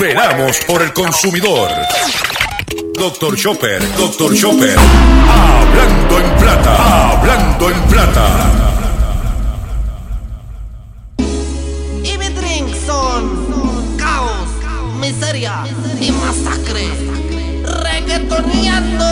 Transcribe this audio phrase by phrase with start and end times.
[0.00, 1.70] Veramos por el consumidor.
[2.94, 4.74] Doctor Chopper, Doctor Chopper.
[5.28, 8.50] Hablando en plata, hablando en plata.
[12.02, 14.48] Y mi drink son caos,
[14.98, 15.64] miseria
[16.00, 16.88] y masacre.
[17.62, 19.04] Reggaetoneando.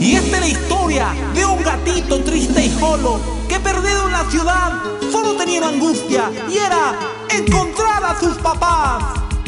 [0.00, 4.28] Y esta es la historia de un gatito triste y solo que perdido en la
[4.28, 4.72] ciudad
[5.12, 6.98] solo tenía angustia y era
[7.36, 9.02] encontrar a sus papás.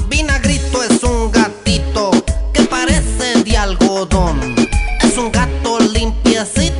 [0.08, 2.10] Vinagrito es un gatito
[2.52, 4.54] que parece de algodón.
[5.02, 6.75] Es un gato limpiecito,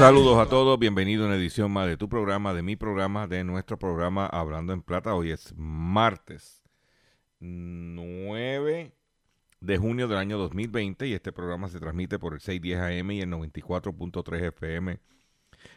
[0.00, 3.44] Saludos a todos, bienvenido a una edición más de tu programa, de mi programa, de
[3.44, 5.14] nuestro programa Hablando en Plata.
[5.14, 6.62] Hoy es martes
[7.38, 8.94] 9
[9.60, 13.20] de junio del año 2020 y este programa se transmite por el 610 AM y
[13.20, 15.00] el 94.3 FM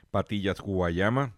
[0.09, 1.35] Patillas, Guayama,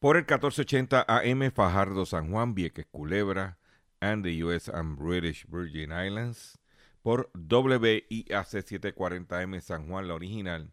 [0.00, 3.58] por el 1480 AM Fajardo, San Juan, Vieques, Culebra,
[4.00, 6.58] and the US and British Virgin Islands,
[7.00, 10.72] por WIAC 740M San Juan, la original,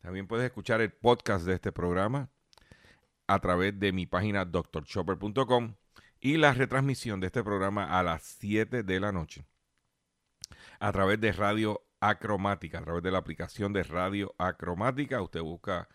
[0.00, 2.30] También puedes escuchar el podcast de este programa
[3.26, 5.74] a través de mi página drchopper.com
[6.20, 9.44] y la retransmisión de este programa a las 7 de la noche
[10.80, 15.20] a través de Radio Acromática, a través de la aplicación de Radio Acromática.
[15.20, 15.88] Usted busca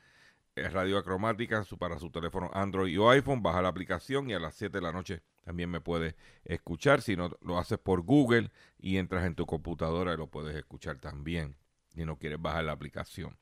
[0.56, 4.56] eh, Radio Acromática para su teléfono Android o iPhone, baja la aplicación y a las
[4.56, 6.16] 7 de la noche también me puede
[6.46, 7.02] escuchar.
[7.02, 11.58] Si no lo haces por Google y entras en tu computadora, lo puedes escuchar también.
[11.88, 13.38] Si no quieres bajar la aplicación.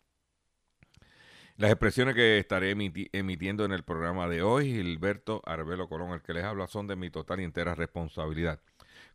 [1.61, 6.23] Las expresiones que estaré emiti- emitiendo en el programa de hoy, Gilberto Arbelo Colón, el
[6.23, 8.59] que les habla, son de mi total y entera responsabilidad.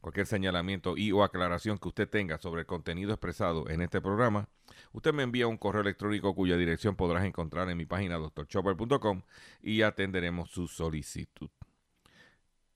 [0.00, 4.48] Cualquier señalamiento y o aclaración que usted tenga sobre el contenido expresado en este programa,
[4.92, 9.22] usted me envía un correo electrónico cuya dirección podrás encontrar en mi página drchopper.com
[9.60, 11.50] y atenderemos su solicitud.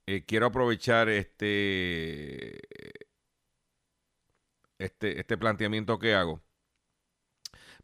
[0.06, 2.58] Eh, quiero aprovechar este,
[4.78, 6.42] este, este planteamiento que hago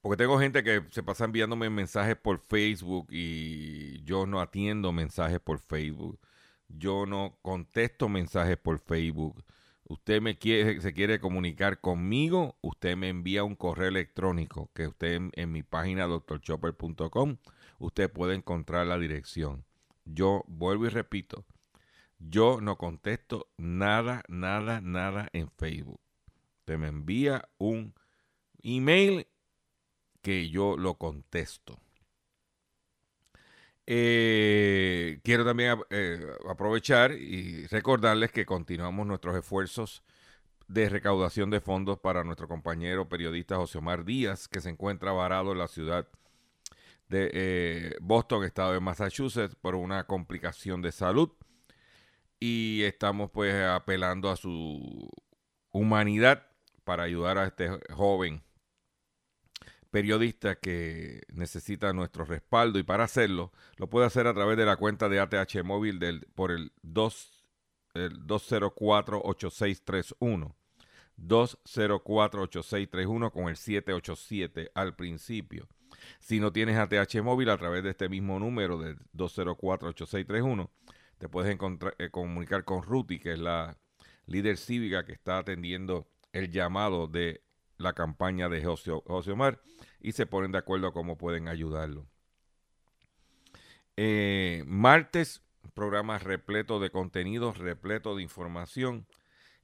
[0.06, 5.40] porque tengo gente que se pasa enviándome mensajes por Facebook y yo no atiendo mensajes
[5.40, 6.20] por Facebook.
[6.68, 9.44] Yo no contesto mensajes por Facebook.
[9.82, 15.14] Usted me quiere, se quiere comunicar conmigo, usted me envía un correo electrónico que usted
[15.14, 17.38] en, en mi página drchopper.com
[17.80, 19.64] usted puede encontrar la dirección.
[20.04, 21.44] Yo vuelvo y repito,
[22.20, 26.00] yo no contesto nada, nada, nada en Facebook.
[26.60, 27.92] Usted me envía un
[28.62, 29.26] email
[30.26, 31.78] que yo lo contesto.
[33.87, 40.03] Eh, quiero también eh, aprovechar y recordarles que continuamos nuestros esfuerzos
[40.66, 45.53] de recaudación de fondos para nuestro compañero periodista José Omar Díaz, que se encuentra varado
[45.53, 46.09] en la ciudad
[47.09, 51.31] de eh, Boston, estado de Massachusetts, por una complicación de salud.
[52.41, 55.09] Y estamos pues apelando a su
[55.70, 56.48] humanidad
[56.82, 58.42] para ayudar a este joven
[59.96, 64.76] periodista que necesita nuestro respaldo y para hacerlo lo puede hacer a través de la
[64.76, 67.47] cuenta de ATH móvil del, por el, 2,
[67.94, 70.54] el 204-8631.
[71.16, 75.66] 204-8631 con el 787 al principio.
[76.18, 80.68] Si no tienes ATH móvil a través de este mismo número del 204-8631,
[81.16, 83.78] te puedes encontrar, eh, comunicar con Ruti, que es la
[84.26, 87.41] líder cívica que está atendiendo el llamado de
[87.78, 89.62] la campaña de José, José Omar
[90.01, 92.07] y se ponen de acuerdo a cómo pueden ayudarlo.
[93.97, 95.43] Eh, martes,
[95.75, 99.07] programa repleto de contenidos, repleto de información.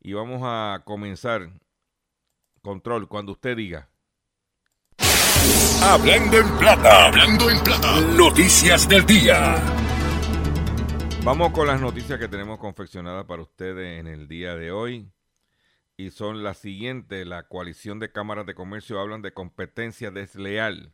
[0.00, 1.50] Y vamos a comenzar.
[2.62, 3.88] Control, cuando usted diga.
[5.82, 8.00] Hablando en plata, hablando en plata.
[8.00, 9.56] Noticias del día.
[11.24, 15.08] Vamos con las noticias que tenemos confeccionadas para ustedes en el día de hoy.
[16.02, 17.24] Y son las siguientes.
[17.28, 20.92] La coalición de cámaras de comercio hablan de competencia desleal.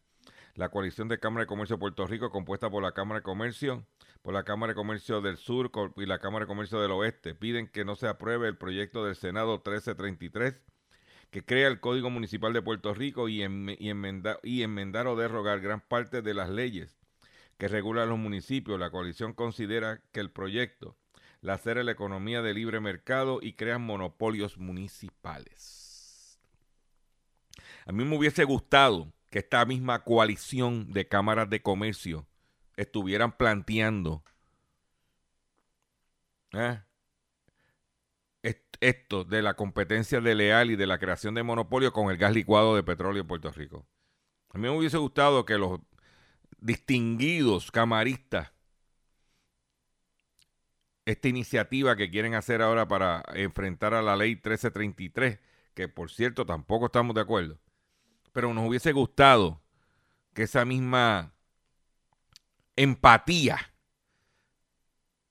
[0.55, 3.87] la coalición de Cámara de Comercio de Puerto Rico, compuesta por la Cámara de Comercio,
[4.21, 7.69] por la Cámara de Comercio del Sur y la Cámara de Comercio del Oeste, piden
[7.69, 10.61] que no se apruebe el proyecto del Senado 1333
[11.31, 15.81] que crea el Código Municipal de Puerto Rico y, enmendar, y enmendar o derrogar gran
[15.81, 16.99] parte de las leyes
[17.57, 18.79] que regulan los municipios.
[18.79, 20.98] La coalición considera que el proyecto
[21.41, 26.39] lacera la economía de libre mercado y crea monopolios municipales.
[27.87, 32.27] A mí me hubiese gustado que esta misma coalición de cámaras de comercio
[32.77, 34.23] estuvieran planteando
[36.53, 36.81] ¿eh?
[38.81, 42.77] esto de la competencia leal y de la creación de monopolio con el gas licuado
[42.77, 43.87] de petróleo en Puerto Rico.
[44.51, 45.81] A mí me hubiese gustado que los
[46.59, 48.53] distinguidos camaristas
[51.09, 55.39] esta iniciativa que quieren hacer ahora para enfrentar a la ley 1333,
[55.75, 57.59] que por cierto tampoco estamos de acuerdo,
[58.33, 59.63] pero nos hubiese gustado
[60.35, 61.33] que esa misma
[62.77, 63.73] empatía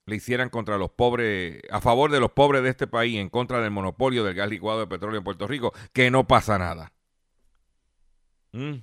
[0.06, 3.62] le hicieran contra los pobres, a favor de los pobres de este país, en contra
[3.62, 6.92] del monopolio del gas licuado de petróleo en Puerto Rico, que no pasa nada.
[8.52, 8.78] ¿Mm?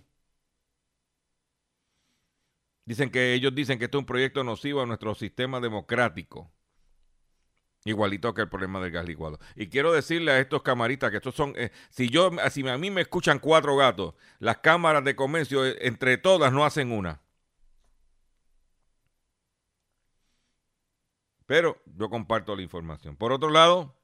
[2.85, 6.53] Dicen que ellos dicen que esto es un proyecto nocivo a nuestro sistema democrático.
[7.87, 9.39] Igualito que el problema del gas licuado.
[9.55, 12.91] Y quiero decirle a estos camaritas que estos son, eh, si yo, si a mí
[12.91, 17.21] me escuchan cuatro gatos, las cámaras de comercio eh, entre todas no hacen una.
[21.45, 23.17] Pero yo comparto la información.
[23.17, 23.95] Por otro lado,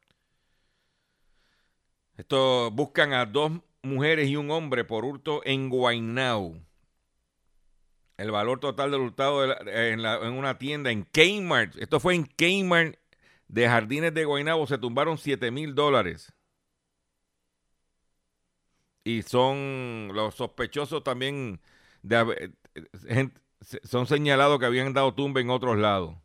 [2.19, 3.53] esto buscan a dos
[3.83, 6.61] mujeres y un hombre por hurto en Guaynau.
[8.19, 10.01] El valor total del hurtado en,
[10.35, 13.01] una tienda en Kmart, esto fue en Kmart
[13.51, 16.33] de Jardines de Guaynabo, se tumbaron 7 mil dólares.
[19.05, 21.61] Y son los sospechosos también
[22.03, 22.53] de,
[23.09, 23.31] eh,
[23.85, 26.17] son señalados que habían dado tumba en otros lados.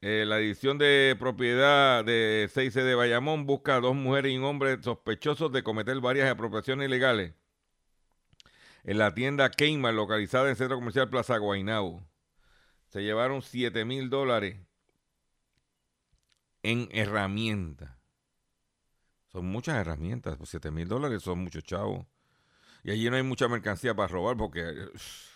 [0.00, 4.44] Eh, la edición de propiedad de 6C de Bayamón busca a dos mujeres y un
[4.44, 7.34] hombre sospechosos de cometer varias apropiaciones ilegales
[8.84, 12.02] en la tienda Kmart localizada en el Centro Comercial Plaza Guaynabo.
[12.88, 14.56] Se llevaron 7 mil dólares
[16.62, 17.90] en herramientas.
[19.28, 22.06] Son muchas herramientas, 7 pues, mil dólares son muchos chavos.
[22.82, 24.88] Y allí no hay mucha mercancía para robar porque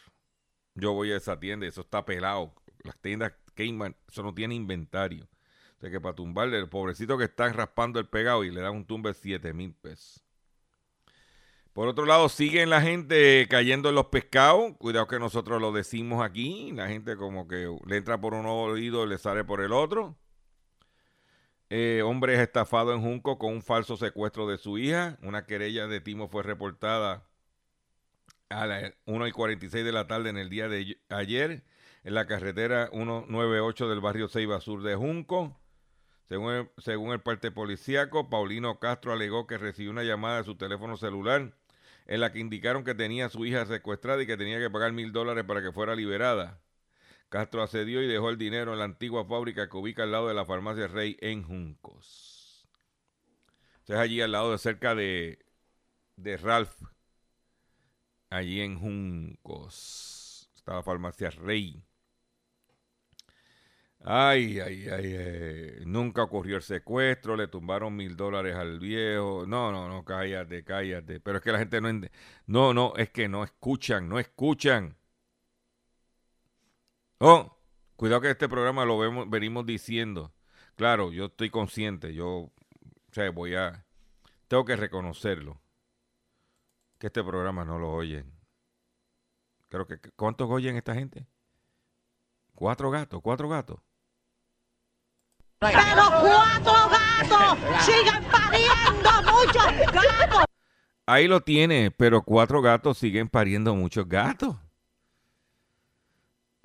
[0.75, 2.55] yo voy a esa tienda y eso está pelado.
[2.85, 5.29] Las tiendas Kmart, eso no tiene inventario.
[5.77, 8.71] O sea que para tumbarle, el pobrecito que está raspando el pegado y le da
[8.71, 10.25] un tumbe de 7 mil pesos.
[11.73, 14.77] Por otro lado, siguen la gente cayendo en los pescados.
[14.79, 16.71] Cuidado que nosotros lo decimos aquí.
[16.73, 20.17] La gente como que le entra por un oído y le sale por el otro.
[21.71, 25.17] Eh, hombre es estafado en Junco con un falso secuestro de su hija.
[25.23, 27.27] Una querella de timo fue reportada
[28.51, 31.65] a las 1 y 46 de la tarde en el día de ayer
[32.05, 35.59] en la carretera 198 del barrio Ceiba Sur de Junco.
[36.29, 40.57] Según el, según el parte policíaco, Paulino Castro alegó que recibió una llamada de su
[40.57, 41.55] teléfono celular
[42.13, 44.93] en la que indicaron que tenía a su hija secuestrada y que tenía que pagar
[44.93, 46.61] mil dólares para que fuera liberada.
[47.31, 50.35] Castro accedió y dejó el dinero en la antigua fábrica que ubica al lado de
[50.35, 52.69] la farmacia Rey en Juncos.
[53.87, 55.39] es allí al lado de cerca de,
[56.17, 56.83] de Ralph,
[58.29, 60.51] allí en Juncos.
[60.55, 61.83] Está la farmacia Rey.
[64.05, 69.45] Ay, ay, ay, eh, nunca ocurrió el secuestro, le tumbaron mil dólares al viejo.
[69.47, 71.21] No, no, no, cállate, cállate.
[71.21, 71.89] Pero es que la gente no...
[72.47, 74.97] No, no, es que no escuchan, no escuchan.
[77.19, 77.57] Oh,
[77.95, 80.33] cuidado que este programa lo vemos, venimos diciendo.
[80.75, 82.53] Claro, yo estoy consciente, yo, o
[83.13, 83.87] sea, voy a...
[84.49, 85.61] Tengo que reconocerlo.
[86.99, 88.33] Que este programa no lo oyen.
[89.69, 89.99] Creo que...
[90.17, 91.27] ¿Cuántos oyen esta gente?
[92.55, 93.81] Cuatro gatos, cuatro gatos.
[95.71, 100.45] Pero cuatro gatos siguen pariendo muchos gatos.
[101.07, 104.57] Ahí lo tiene, pero cuatro gatos siguen pariendo muchos gatos.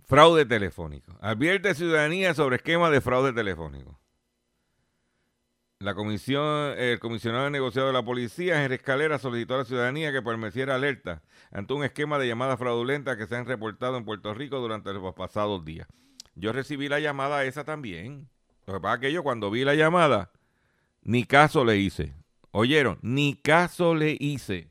[0.04, 1.16] Fraude telefónico.
[1.22, 4.00] Advierte ciudadanía sobre esquema de fraude telefónico.
[5.80, 10.12] La comisión, el comisionado de negociado de la policía, en Escalera, solicitó a la ciudadanía
[10.12, 14.34] que permaneciera alerta ante un esquema de llamadas fraudulentas que se han reportado en Puerto
[14.34, 15.88] Rico durante los pasados días.
[16.34, 18.28] Yo recibí la llamada esa también.
[18.68, 20.30] Lo que pasa es que yo cuando vi la llamada,
[21.02, 22.14] ni caso le hice.
[22.52, 23.00] ¿Oyeron?
[23.02, 24.70] Ni caso le hice.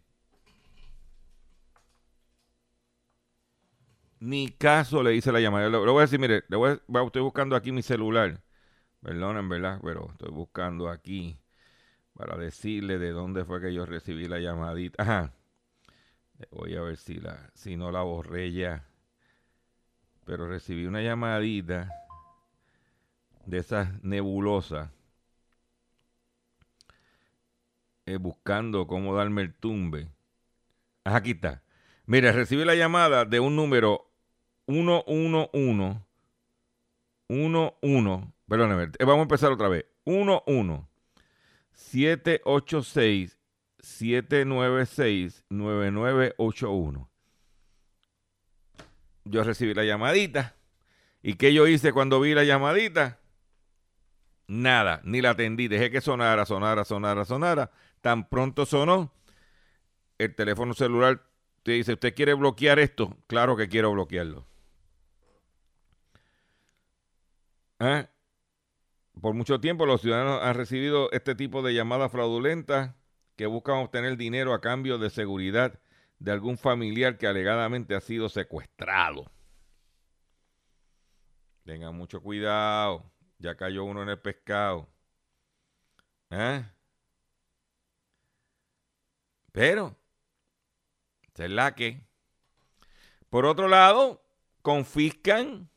[4.20, 5.70] Ni caso le hice la llamada.
[5.70, 8.42] Le, voy a decir, mire, estoy buscando aquí mi celular.
[9.00, 11.38] Perdón, verdad, pero estoy buscando aquí
[12.12, 15.02] para decirle de dónde fue que yo recibí la llamadita.
[15.02, 15.32] Ajá.
[16.50, 18.84] Voy a ver si, la, si no la borré ya.
[20.26, 22.05] Pero recibí una llamadita
[23.46, 24.90] de esas nebulosas
[28.06, 30.08] eh, buscando cómo darme el tumbe.
[31.04, 31.62] Aquí está.
[32.06, 34.10] Mira, recibí la llamada de un número
[34.66, 35.50] 111
[37.28, 39.86] 11 perdóname, eh, vamos a empezar otra vez.
[40.04, 40.86] 11
[41.72, 43.38] 786
[43.80, 47.10] 796 9981.
[49.24, 50.54] Yo recibí la llamadita.
[51.22, 53.18] ¿Y qué yo hice cuando vi la llamadita?
[54.48, 55.68] Nada, ni la atendí.
[55.68, 57.70] Dejé que sonara, sonara, sonara, sonara.
[58.00, 59.12] Tan pronto sonó,
[60.18, 61.22] el teléfono celular
[61.62, 63.16] te dice, ¿usted quiere bloquear esto?
[63.26, 64.46] Claro que quiero bloquearlo.
[67.80, 68.06] ¿Eh?
[69.20, 72.94] Por mucho tiempo los ciudadanos han recibido este tipo de llamadas fraudulentas
[73.34, 75.78] que buscan obtener dinero a cambio de seguridad
[76.18, 79.30] de algún familiar que alegadamente ha sido secuestrado.
[81.64, 83.04] Tengan mucho cuidado.
[83.38, 84.88] Ya cayó uno en el pescado.
[86.30, 86.64] ¿Eh?
[89.52, 89.96] Pero,
[91.34, 92.00] es la que.
[93.30, 94.22] Por otro lado,
[94.62, 95.68] confiscan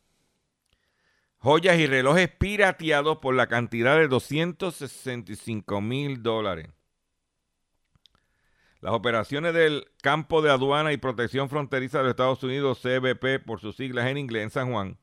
[1.37, 6.69] joyas y relojes pirateados por la cantidad de 265 mil dólares.
[8.81, 13.59] Las operaciones del Campo de Aduana y Protección Fronteriza de los Estados Unidos, CBP por
[13.59, 14.97] sus siglas en inglés, en San Juan,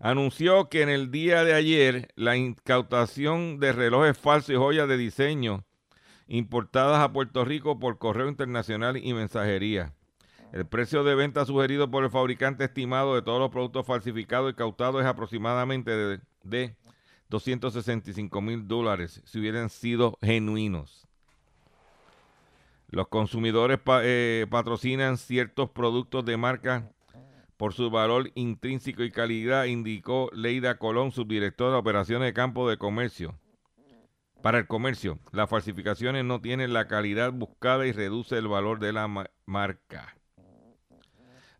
[0.00, 4.96] anunció que en el día de ayer la incautación de relojes falsos y joyas de
[4.96, 5.64] diseño
[6.26, 9.92] importadas a Puerto Rico por correo internacional y mensajería.
[10.52, 14.54] El precio de venta sugerido por el fabricante estimado de todos los productos falsificados y
[14.54, 16.74] cautados es aproximadamente de,
[17.28, 21.06] 265 mil dólares si hubieran sido genuinos.
[22.88, 26.90] Los consumidores eh, patrocinan ciertos productos de marca
[27.60, 32.78] por su valor intrínseco y calidad, indicó Leida Colón, subdirectora de operaciones de campo de
[32.78, 33.38] comercio.
[34.40, 38.94] Para el comercio, las falsificaciones no tienen la calidad buscada y reduce el valor de
[38.94, 40.16] la marca.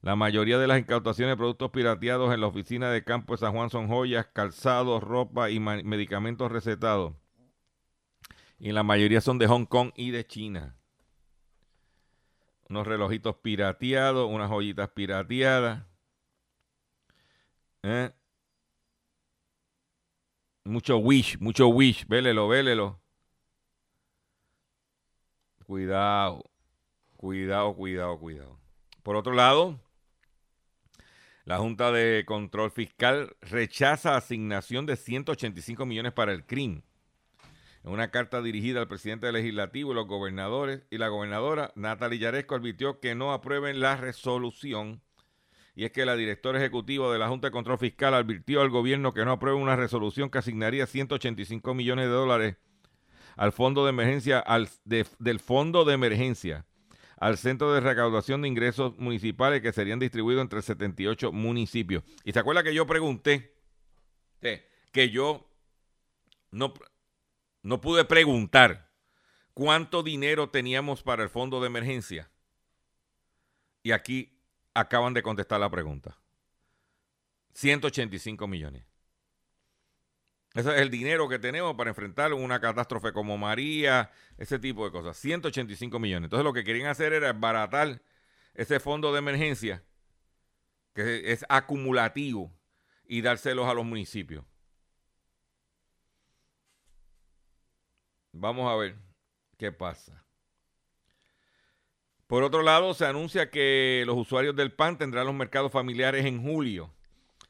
[0.01, 3.53] La mayoría de las incautaciones de productos pirateados en la oficina de campo de San
[3.53, 7.13] Juan son joyas, calzados, ropa y medicamentos recetados.
[8.59, 10.77] Y la mayoría son de Hong Kong y de China.
[12.71, 15.90] Unos relojitos pirateados, unas joyitas pirateadas.
[17.83, 18.11] ¿Eh?
[20.65, 22.07] Mucho wish, mucho wish.
[22.07, 23.01] Vélelo, vélelo.
[25.65, 26.45] Cuidado.
[27.17, 28.61] Cuidado, cuidado, cuidado.
[29.03, 29.81] Por otro lado,
[31.45, 36.83] la Junta de Control Fiscal rechaza asignación de 185 millones para el CRIM.
[37.83, 42.19] En una carta dirigida al presidente del legislativo y los gobernadores y la gobernadora Natalie
[42.19, 45.03] Yaresco advirtió que no aprueben la resolución
[45.75, 49.15] y es que la directora ejecutiva de la Junta de Control Fiscal advirtió al gobierno
[49.15, 52.57] que no apruebe una resolución que asignaría 185 millones de dólares
[53.37, 56.67] al fondo de emergencia, al, del fondo de emergencia,
[57.17, 62.03] al Centro de Recaudación de Ingresos Municipales que serían distribuidos entre 78 municipios.
[62.25, 63.55] Y se acuerda que yo pregunté,
[64.41, 65.49] que yo
[66.51, 66.75] no,
[67.63, 68.91] no pude preguntar
[69.55, 72.31] cuánto dinero teníamos para el fondo de emergencia.
[73.83, 74.40] Y aquí
[74.75, 76.19] acaban de contestar la pregunta.
[77.55, 78.85] 185 millones.
[80.55, 84.91] Ese es el dinero que tenemos para enfrentar una catástrofe como María, ese tipo de
[84.91, 85.17] cosas.
[85.17, 86.27] 185 millones.
[86.27, 88.03] Entonces lo que querían hacer era baratar
[88.55, 89.85] ese fondo de emergencia,
[90.93, 92.53] que es acumulativo,
[93.11, 94.45] y dárselos a los municipios.
[98.33, 98.97] Vamos a ver
[99.59, 100.25] qué pasa.
[102.31, 106.41] Por otro lado, se anuncia que los usuarios del PAN tendrán los mercados familiares en
[106.41, 106.95] julio.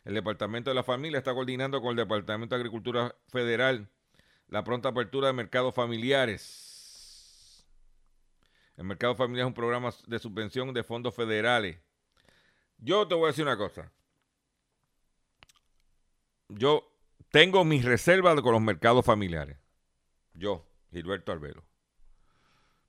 [0.06, 3.90] El Departamento de la Familia está coordinando con el Departamento de Agricultura Federal
[4.48, 7.62] la pronta apertura de mercados familiares.
[8.78, 11.76] El mercado familiar es un programa de subvención de fondos federales.
[12.78, 13.92] Yo te voy a decir una cosa.
[16.48, 16.90] Yo
[17.30, 19.58] tengo mis reservas con los mercados familiares.
[20.32, 21.62] Yo, Gilberto Albero.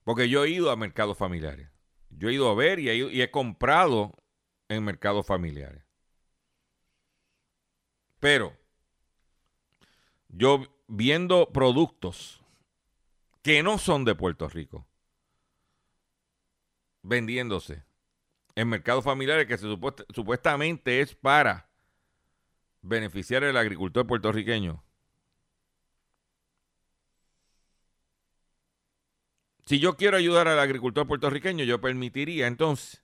[0.06, 1.71] Porque yo he ido a mercados familiares.
[2.18, 4.14] Yo he ido a ver y he, comprado
[4.70, 5.84] en mercados familiares.
[8.20, 8.56] Pero
[10.30, 12.44] yo viendo productos
[13.42, 14.88] que no son de Puerto Rico,
[17.02, 17.84] vendiéndose
[18.56, 19.68] en mercados familiares que se
[20.14, 21.70] supuestamente es para
[22.82, 24.84] beneficiar al agricultor puertorriqueño.
[29.66, 33.04] Si yo quiero ayudar al agricultor puertorriqueño, yo permitiría entonces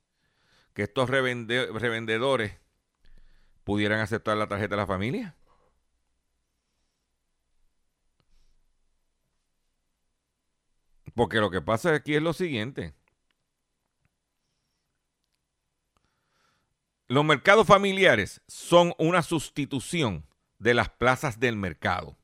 [0.74, 2.58] que estos revende- revendedores
[3.64, 5.36] pudieran aceptar la tarjeta de la familia.
[11.16, 12.94] Porque lo que pasa aquí es lo siguiente.
[17.08, 20.26] Los mercados familiares son una sustitución
[20.60, 22.18] de las plazas del mercado.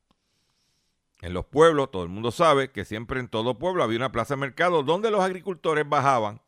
[1.24, 4.34] En los pueblos, todo el mundo sabe que siempre en todo pueblo había una plaza
[4.34, 6.42] de mercado donde los agricultores bajaban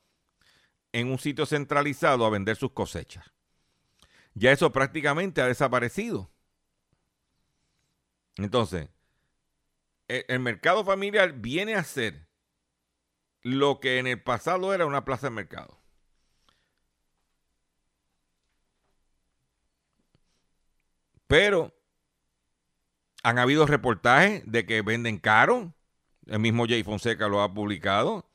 [0.91, 3.24] en un sitio centralizado a vender sus cosechas.
[4.34, 6.29] Ya eso prácticamente ha desaparecido.
[8.36, 8.89] Entonces,
[10.10, 12.27] e- el mercado familiar viene a ser
[13.44, 15.79] lo que en el pasado era una plaza de mercado.
[21.27, 21.74] Pero
[23.25, 25.74] han habido reportajes de que venden caro.
[26.27, 28.29] El mismo Jay Fonseca lo ha publicado.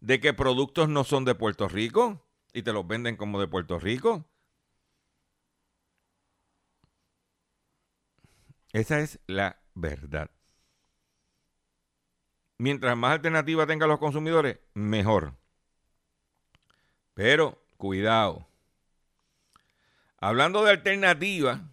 [0.00, 3.78] De que productos no son de Puerto Rico y te los venden como de Puerto
[3.78, 4.28] Rico.
[8.74, 10.30] Esa es la verdad.
[12.58, 15.38] Mientras más alternativa tengan los consumidores, mejor.
[17.14, 18.46] Pero, cuidado.
[20.18, 21.70] Hablando de alternativa,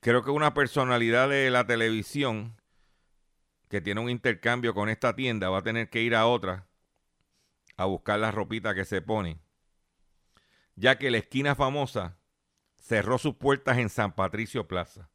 [0.00, 2.56] creo que una personalidad de la televisión
[3.68, 6.66] que tiene un intercambio con esta tienda va a tener que ir a otra
[7.76, 9.40] a buscar la ropita que se pone.
[10.74, 12.18] Ya que la esquina famosa
[12.76, 15.10] cerró sus puertas en San Patricio Plaza.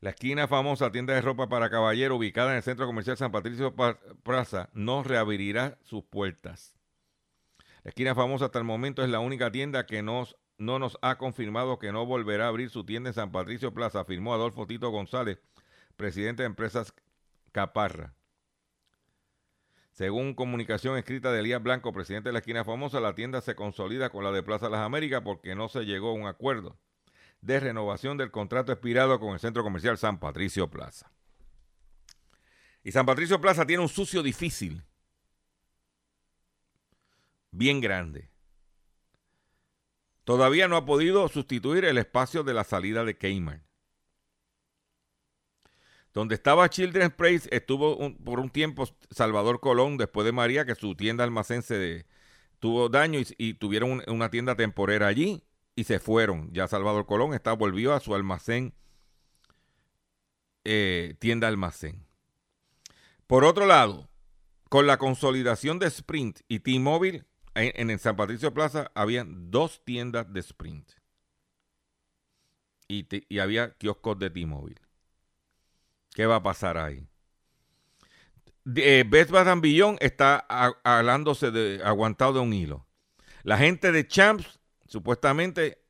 [0.00, 3.74] La esquina famosa tienda de ropa para caballero ubicada en el centro comercial San Patricio
[3.74, 6.76] Pa- Plaza no reabrirá sus puertas.
[7.82, 11.18] La esquina famosa hasta el momento es la única tienda que nos, no nos ha
[11.18, 14.90] confirmado que no volverá a abrir su tienda en San Patricio Plaza, afirmó Adolfo Tito
[14.90, 15.38] González,
[15.96, 16.94] presidente de Empresas
[17.52, 18.14] Caparra.
[19.92, 24.10] Según comunicación escrita de Elías Blanco, presidente de la esquina famosa, la tienda se consolida
[24.10, 26.76] con la de Plaza Las Américas porque no se llegó a un acuerdo
[27.40, 31.10] de renovación del contrato expirado con el centro comercial San Patricio Plaza.
[32.82, 34.82] Y San Patricio Plaza tiene un sucio difícil,
[37.50, 38.30] bien grande.
[40.26, 43.62] Todavía no ha podido sustituir el espacio de la salida de Kmart.
[46.12, 50.96] Donde estaba Children's Place estuvo por un tiempo Salvador Colón, después de María, que su
[50.96, 52.06] tienda almacén se
[52.58, 55.44] tuvo daño y, tuvieron un- una tienda temporera allí
[55.76, 56.52] y se fueron.
[56.52, 58.74] Ya Salvador Colón está, volvió a su almacén,
[60.64, 62.04] eh, tienda almacén.
[63.28, 64.08] Por otro lado,
[64.68, 67.24] con la consolidación de Sprint y T-Mobile,
[67.56, 70.90] en, el San Patricio Plaza habían dos tiendas de Sprint.
[72.88, 74.80] Y, y había kioscos de T-Mobile.
[76.14, 77.06] ¿Qué va a pasar ahí?
[78.64, 82.86] De- eh, está alándose de, aguantado de un hilo.
[83.42, 85.82] La gente de Champs supuestamente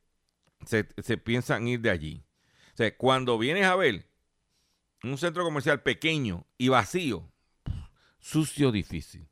[0.67, 2.25] se, se piensan ir de allí.
[2.99, 4.09] Cuando vienes a ver
[5.03, 7.31] un centro comercial pequeño y vacío,
[8.19, 9.29] sucio, difícil.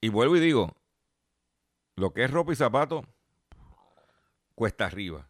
[0.00, 0.76] Y vuelvo y digo,
[1.96, 3.04] lo que es ropa y zapato,
[4.54, 5.28] cuesta arriba.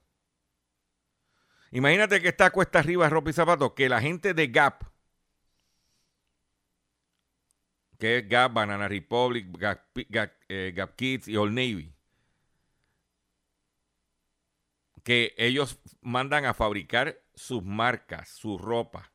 [1.70, 4.84] Imagínate que está cuesta arriba ropa y zapatos, que la gente de Gap,
[7.98, 11.94] que es Gap, Banana Republic, Gap, Gap, eh, Kids y Old Navy,
[15.02, 19.12] que ellos mandan a fabricar sus marcas, su ropa.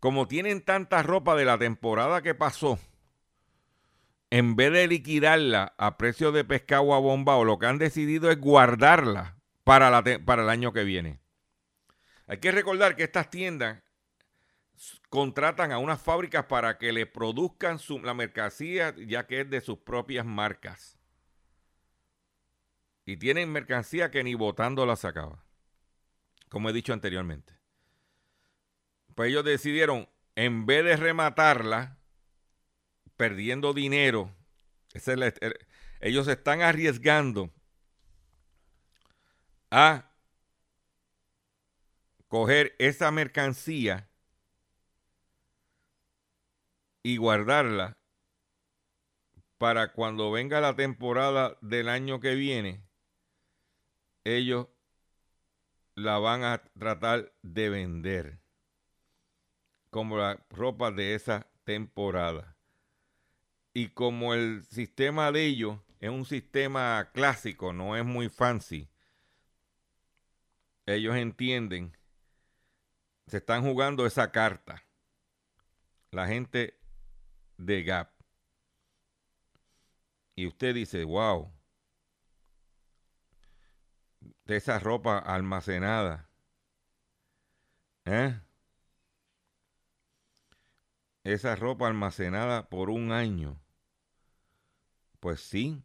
[0.00, 2.78] Como tienen tanta ropa de la temporada que pasó,
[4.30, 8.30] en vez de liquidarla a precio de pescado a bomba, o lo que han decidido
[8.30, 11.20] es guardarla para, la para el año que viene.
[12.26, 13.82] Hay que recordar que estas tiendas
[15.08, 19.78] contratan a unas fábricas para que le produzcan la mercancía, ya que es de sus
[19.78, 20.98] propias marcas.
[23.04, 25.44] Y tienen mercancía que ni botando la sacaba.
[26.48, 27.54] Como he dicho anteriormente.
[29.14, 31.95] Pues ellos decidieron, en vez de rematarla,
[33.16, 34.34] perdiendo dinero,
[34.94, 35.66] es la- er-
[36.00, 37.52] ellos están arriesgando
[39.70, 40.02] a
[42.28, 44.08] coger esa mercancía
[47.02, 47.96] y guardarla
[49.58, 52.82] para cuando venga la temporada del año que viene,
[54.24, 54.66] ellos
[55.96, 58.38] la van a tratar de vender
[59.90, 62.55] como la ropa de esa temporada.
[63.78, 68.88] Y como el sistema de ellos es un sistema clásico, no es muy fancy,
[70.86, 71.94] ellos entienden,
[73.26, 74.82] se están jugando esa carta.
[76.10, 76.80] La gente
[77.58, 78.14] de Gap.
[80.36, 81.52] Y usted dice, wow,
[84.46, 86.30] de esa ropa almacenada.
[88.06, 88.40] ¿Eh?
[91.24, 93.60] Esa ropa almacenada por un año.
[95.26, 95.82] Pues sí.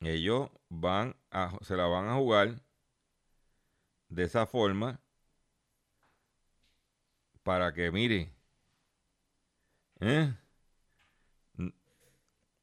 [0.00, 2.60] Ellos van a, se la van a jugar
[4.08, 5.00] de esa forma
[7.44, 8.34] para que mire,
[10.00, 10.34] ¿eh?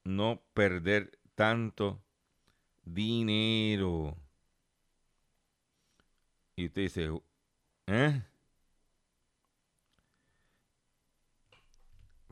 [0.04, 2.04] no perder tanto
[2.84, 4.18] dinero.
[6.56, 7.10] Y usted dice,
[7.86, 8.29] ¿eh?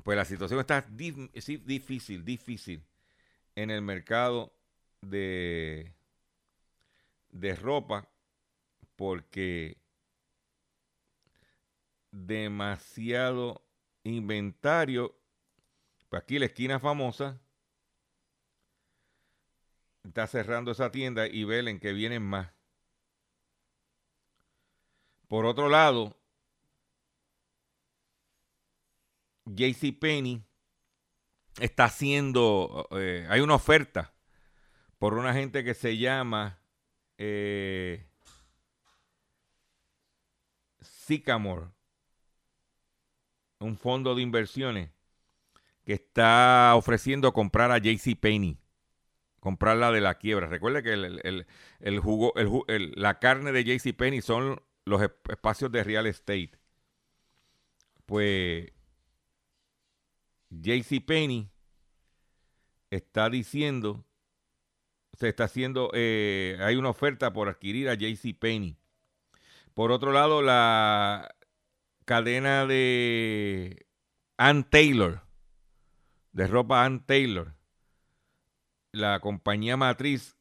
[0.08, 2.82] Pues la situación está difícil, difícil
[3.54, 4.54] en el mercado
[5.02, 5.92] de,
[7.28, 8.08] de ropa
[8.96, 9.76] porque
[12.10, 13.62] demasiado
[14.02, 15.14] inventario.
[16.08, 17.38] Pues aquí la esquina famosa
[20.04, 22.50] está cerrando esa tienda y velen que vienen más.
[25.28, 26.17] Por otro lado,
[29.54, 30.44] JC Penny
[31.61, 34.14] está haciendo, eh, hay una oferta
[34.98, 36.58] por una gente que se llama
[37.16, 38.06] eh,
[40.80, 41.66] Sycamore,
[43.61, 44.90] un fondo de inversiones
[45.84, 48.58] que está ofreciendo comprar a JC Penny
[49.40, 50.46] comprarla de la quiebra.
[50.46, 52.34] Recuerde que el, jugo,
[52.66, 56.52] la carne de JC Penny son los espacios de real estate.
[58.06, 58.72] Pues
[60.50, 61.50] JC Penny
[62.90, 64.04] está diciendo,
[65.12, 68.76] se está haciendo, eh, hay una oferta por adquirir a JC Penny.
[69.74, 71.34] Por otro lado, la
[72.04, 73.87] cadena de
[74.37, 75.22] Ann Taylor,
[76.32, 77.54] de ropa Ann Taylor,
[78.92, 80.37] la compañía matriz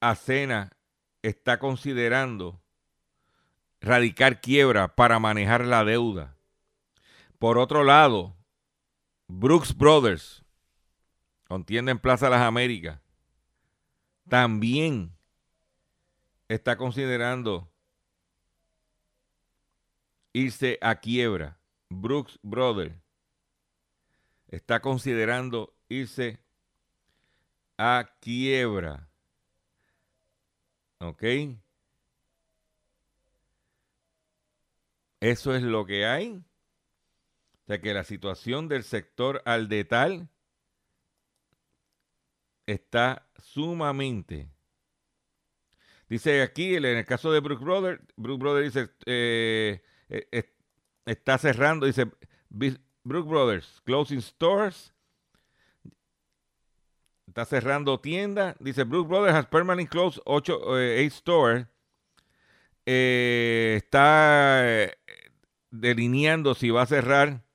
[0.00, 0.72] Acena
[1.22, 2.62] está considerando
[3.80, 6.36] radicar quiebra para manejar la deuda.
[7.38, 8.36] Por otro lado,
[9.32, 10.44] Brooks Brothers,
[11.46, 13.00] con tienda en Plaza Las Américas,
[14.28, 15.16] también
[16.48, 17.70] está considerando
[20.32, 21.58] irse a quiebra.
[21.88, 22.94] Brooks Brothers
[24.48, 26.40] está considerando irse
[27.78, 29.08] a quiebra.
[30.98, 31.22] ¿Ok?
[35.20, 36.44] Eso es lo que hay.
[37.70, 40.28] Sea que la situación del sector al detal
[42.66, 44.50] está sumamente.
[46.08, 50.52] Dice aquí, en el caso de Brook Brothers, Brook Brothers dice, eh, eh,
[51.06, 52.10] está cerrando, dice,
[52.48, 54.92] Brook Brothers, closing stores
[57.28, 58.56] está cerrando tiendas.
[58.58, 61.66] Dice Bruce Brothers has permanently closed 8, 8 eh, stores.
[62.84, 64.90] Está
[65.70, 67.48] delineando si va a cerrar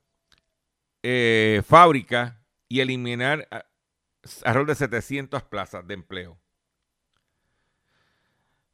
[1.66, 3.48] fábrica y eliminar
[4.44, 6.40] alrededor de 700 plazas de empleo.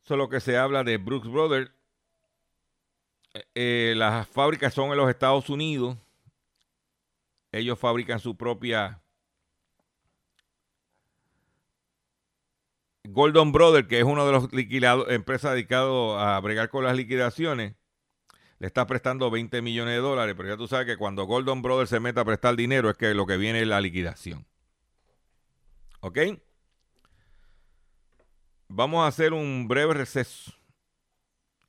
[0.04, 1.72] Solo que se habla de Brooks Brothers.
[3.54, 5.98] las fábricas son en los Estados Unidos.
[7.52, 9.02] Ellos fabrican su propia
[13.04, 17.76] Golden Brothers, que es uno de liquidados, empresas dedicados a bregar con las liquidaciones,
[18.62, 21.89] le está prestando 20 millones de dólares, pero ya tú sabes que cuando Golden Brothers
[21.89, 24.45] se mete a prestar dinero es que lo que viene es la liquidación.
[26.02, 26.19] ¿Ok?
[28.67, 30.54] Vamos a hacer un breve receso.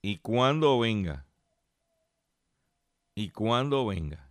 [0.02, 1.24] Y cuando venga,
[3.14, 4.30] y cuando venga,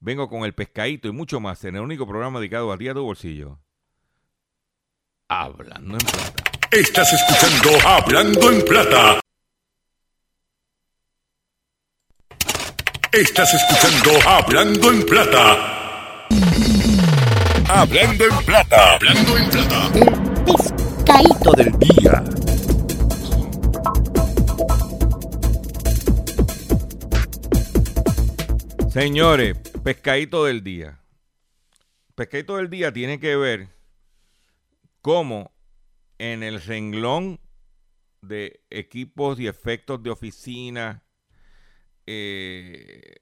[0.00, 2.94] vengo con el pescadito y mucho más en el único programa dedicado a ti a
[2.94, 3.58] tu bolsillo.
[5.28, 6.44] Hablando en Plata.
[6.70, 9.20] Estás escuchando Hablando en Plata.
[13.16, 16.28] Estás escuchando Hablando en Plata.
[17.66, 18.94] Hablando en Plata.
[18.96, 19.90] Hablando en Plata.
[20.44, 22.24] pescadito del día.
[28.90, 31.00] Señores, pescadito del día.
[32.14, 33.70] Pescadito del día tiene que ver
[35.00, 35.54] como
[36.18, 37.40] en el renglón
[38.20, 41.05] de equipos y efectos de oficina,
[42.06, 43.14] eh,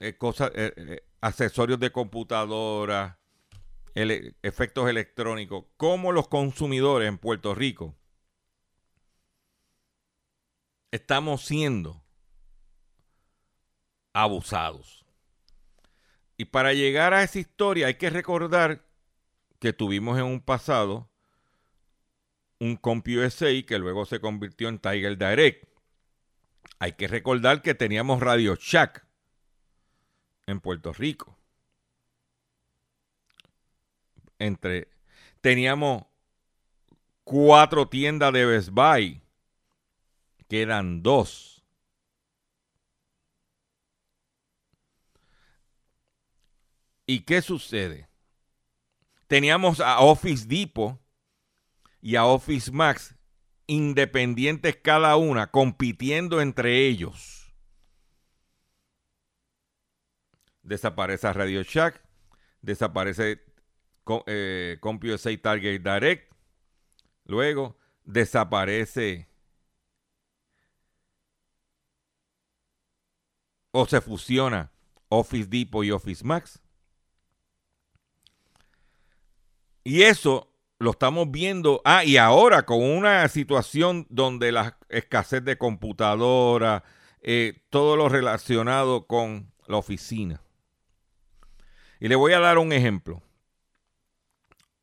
[0.00, 3.18] eh, eh, accesorios de computadora,
[3.94, 7.94] efectos electrónicos, cómo los consumidores en Puerto Rico
[10.90, 12.02] estamos siendo
[14.12, 15.04] abusados.
[16.36, 18.84] Y para llegar a esa historia hay que recordar
[19.58, 21.10] que tuvimos en un pasado
[22.58, 25.75] un CompUSA que luego se convirtió en Tiger Direct.
[26.78, 29.06] Hay que recordar que teníamos Radio Shack
[30.46, 31.38] en Puerto Rico.
[34.38, 34.88] Entre
[35.40, 36.04] teníamos
[37.24, 39.22] cuatro tiendas de Best Buy.
[40.48, 41.64] Quedan dos.
[47.06, 48.08] ¿Y qué sucede?
[49.26, 51.00] Teníamos a Office Depot
[52.00, 53.15] y a Office Max
[53.66, 57.54] independientes cada una, compitiendo entre ellos.
[60.62, 62.02] Desaparece Radio Shack,
[62.60, 63.40] desaparece
[64.26, 66.32] eh, CompUSA Target Direct,
[67.24, 69.28] luego desaparece
[73.70, 74.72] o se fusiona
[75.08, 76.60] Office Depot y Office Max.
[79.84, 81.80] Y eso lo estamos viendo.
[81.84, 86.84] Ah, y ahora con una situación donde la escasez de computadora,
[87.20, 90.42] eh, todo lo relacionado con la oficina.
[92.00, 93.22] Y le voy a dar un ejemplo.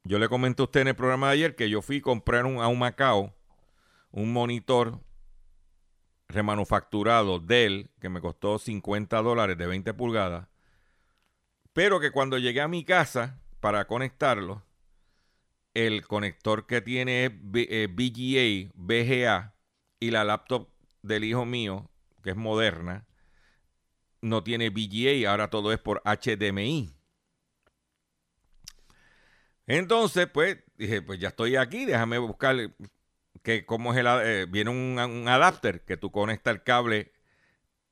[0.04, 2.46] Yo le comenté a usted en el programa de ayer que yo fui a comprar
[2.46, 3.34] un, a un Macao
[4.14, 5.00] un monitor
[6.28, 10.48] remanufacturado Dell que me costó 50 dólares de 20 pulgadas.
[11.74, 14.64] Pero que cuando llegué a mi casa para conectarlo,
[15.74, 19.54] el conector que tiene es B- eh, VGA,
[20.00, 20.70] y la laptop
[21.02, 21.90] del hijo mío,
[22.24, 23.06] que es moderna,
[24.22, 26.94] no tiene VGA, ahora todo es por HDMI.
[29.68, 32.56] Entonces, pues, dije, pues ya estoy aquí, déjame buscar
[33.44, 34.08] que cómo es el...
[34.08, 37.12] eh, viene un, un adapter que tú conectas el cable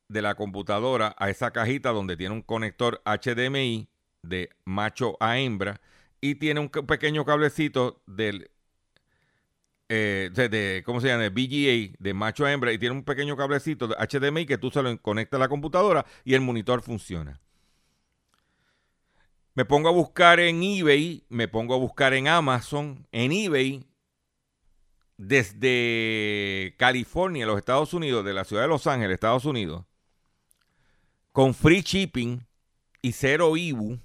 [0.07, 3.87] de la computadora a esa cajita donde tiene un conector HDMI
[4.21, 5.79] de macho a hembra
[6.21, 8.51] y tiene un pequeño cablecito del
[9.93, 11.23] eh, de, ¿cómo se llama?
[11.23, 14.71] De VGA de macho a hembra y tiene un pequeño cablecito de HDMI que tú
[14.71, 17.41] se lo conectas a la computadora y el monitor funciona.
[19.53, 23.85] Me pongo a buscar en eBay, me pongo a buscar en Amazon, en eBay,
[25.17, 29.83] desde California, los Estados Unidos, de la ciudad de Los Ángeles, Estados Unidos,
[31.33, 32.47] con free shipping
[33.01, 33.99] y cero IBU,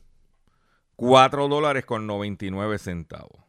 [0.96, 3.44] 4 dólares con 99 centavos.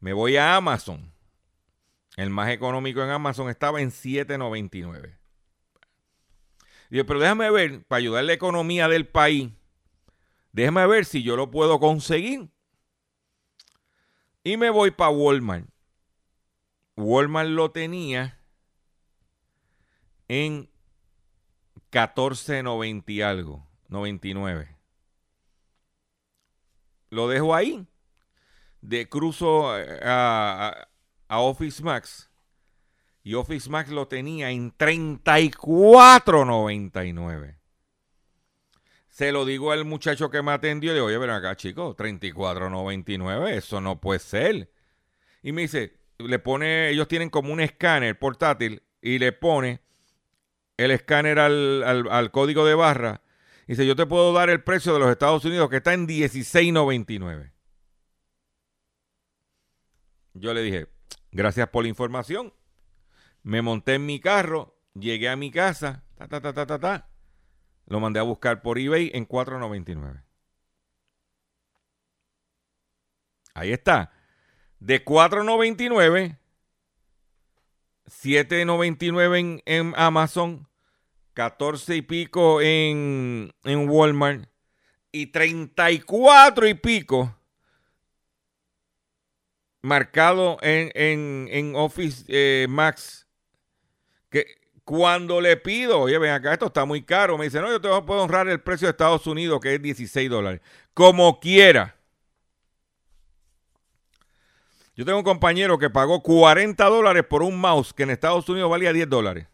[0.00, 1.12] Me voy a Amazon.
[2.16, 5.18] El más económico en Amazon estaba en 7.99.
[6.90, 9.50] Digo, pero déjame ver, para ayudar la economía del país,
[10.52, 12.50] déjame ver si yo lo puedo conseguir.
[14.42, 15.68] Y me voy para Walmart.
[16.96, 18.40] Walmart lo tenía
[20.28, 20.70] en
[21.90, 24.77] 14.90 y algo, 99.
[27.10, 27.86] Lo dejo ahí.
[28.80, 30.86] De cruzo eh, a,
[31.28, 32.30] a- Office Max.
[33.22, 37.56] Y Office Max lo tenía en 34.99.
[39.08, 40.90] Se lo digo al muchacho que me atendió.
[40.92, 43.48] Le digo, oye, ven acá, chico, 34.99.
[43.50, 44.70] Eso no puede ser.
[45.42, 49.80] Y me dice, le pone, ellos tienen como un escáner portátil y le pone
[50.76, 53.22] el escáner al- al código de barra.
[53.68, 57.52] Dice, yo te puedo dar el precio de los Estados Unidos que está en 16.99.
[60.32, 60.88] Yo le dije,
[61.32, 62.54] gracias por la información.
[63.42, 67.08] Me monté en mi carro, llegué a mi casa, ta, ta, ta, ta, ta, ta.
[67.86, 70.24] Lo mandé a buscar por eBay en 4.99.
[73.52, 74.12] Ahí está.
[74.78, 76.38] De 4.99,
[78.06, 80.67] 7.99 en, en Amazon,
[81.38, 84.50] 14 y pico en, en Walmart
[85.12, 87.32] y 34 y pico
[89.80, 93.28] marcado en, en, en Office eh, Max.
[94.28, 94.46] Que
[94.82, 97.88] cuando le pido, oye, ven acá, esto está muy caro, me dice, no, yo te
[98.04, 100.60] puedo honrar el precio de Estados Unidos, que es 16 dólares.
[100.92, 101.94] Como quiera.
[104.96, 108.68] Yo tengo un compañero que pagó 40 dólares por un mouse que en Estados Unidos
[108.68, 109.46] valía 10 dólares.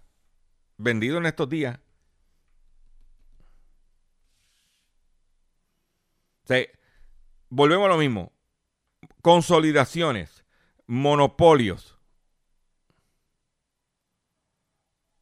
[0.76, 1.78] Vendido en estos días.
[6.44, 6.46] O
[7.48, 8.32] volvemos a lo mismo.
[9.22, 10.44] Consolidaciones,
[10.86, 11.98] monopolios.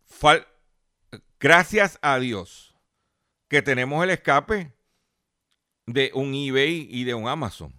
[0.08, 0.46] Fal-
[1.38, 2.74] Gracias a Dios
[3.48, 4.72] que tenemos el escape
[5.86, 7.72] de un eBay y de un Amazon.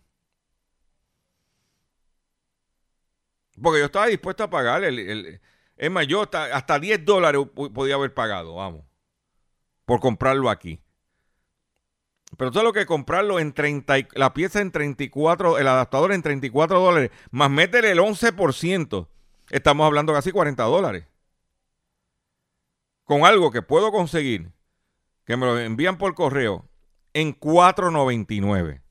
[3.62, 5.42] Porque yo estaba dispuesto a pagar el, el-
[5.84, 8.86] es más, yo hasta, hasta 10 dólares podía haber pagado, vamos,
[9.84, 10.80] por comprarlo aquí.
[12.38, 16.22] Pero todo lo que comprarlo en 30, y- la pieza en 34, el adaptador en
[16.22, 19.10] 34 dólares, más métele el 11%,
[19.50, 21.06] estamos hablando casi 40 dólares.
[23.04, 24.54] Con algo que puedo conseguir,
[25.26, 26.66] que me lo envían por correo,
[27.12, 28.82] en 4.99.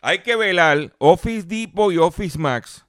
[0.00, 2.86] Hay que velar Office Depot y Office Max,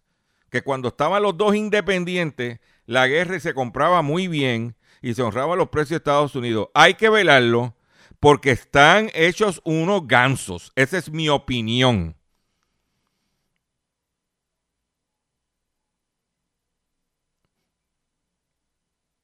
[0.49, 5.57] que cuando estaban los dos independientes, la guerra se compraba muy bien y se honraban
[5.57, 6.67] los precios de Estados Unidos.
[6.73, 7.75] Hay que velarlo
[8.19, 10.73] porque están hechos unos gansos.
[10.75, 12.17] Esa es mi opinión.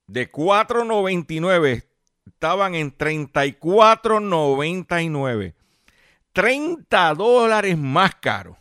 [0.07, 1.83] De 4.99
[2.25, 5.55] estaban en 34.99.
[6.31, 8.57] 30 dólares más caro.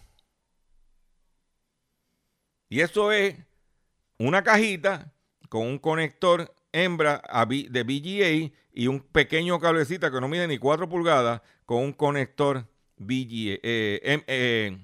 [2.75, 3.37] Y eso es
[4.19, 5.15] una cajita
[5.49, 10.89] con un conector hembra de VGA y un pequeño cablecita que no mide ni 4
[10.89, 14.77] pulgadas con un conector VGA, eh, em- eh,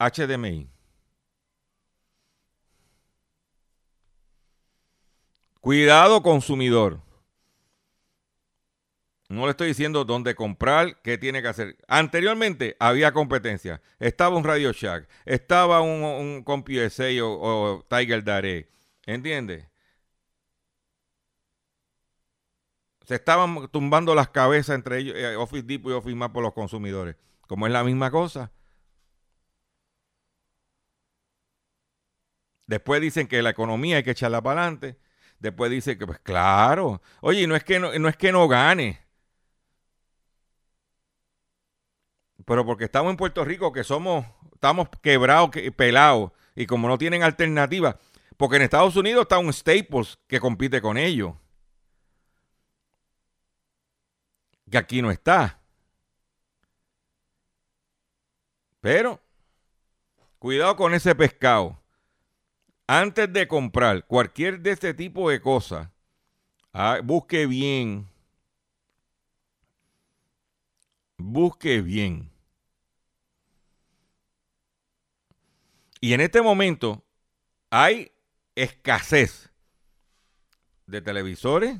[0.00, 0.68] HDMI.
[5.60, 7.00] Cuidado consumidor.
[9.32, 11.78] No le estoy diciendo dónde comprar, qué tiene que hacer.
[11.88, 13.80] Anteriormente había competencia.
[13.98, 18.68] Estaba un Radio Shack, estaba un, un CompUSA o, o Tiger Dare.
[19.06, 19.66] ¿Entiendes?
[23.06, 26.52] Se estaban tumbando las cabezas entre ellos, eh, Office Depot y Office Max por los
[26.52, 27.16] consumidores.
[27.48, 28.52] Como es la misma cosa.
[32.66, 34.98] Después dicen que la economía hay que echarla para adelante.
[35.38, 37.00] Después dicen que, pues claro.
[37.22, 39.01] Oye, no es que no, no es que no gane.
[42.44, 46.98] Pero porque estamos en Puerto Rico, que somos, estamos quebrados, que, pelados, y como no
[46.98, 47.98] tienen alternativa,
[48.36, 51.34] porque en Estados Unidos está un Staples que compite con ellos.
[54.70, 55.60] Que aquí no está.
[58.80, 59.20] Pero,
[60.38, 61.78] cuidado con ese pescado.
[62.88, 65.88] Antes de comprar cualquier de este tipo de cosas,
[66.72, 68.08] ah, busque bien.
[71.16, 72.31] Busque bien.
[76.02, 77.04] Y en este momento
[77.70, 78.10] hay
[78.56, 79.50] escasez
[80.84, 81.78] de televisores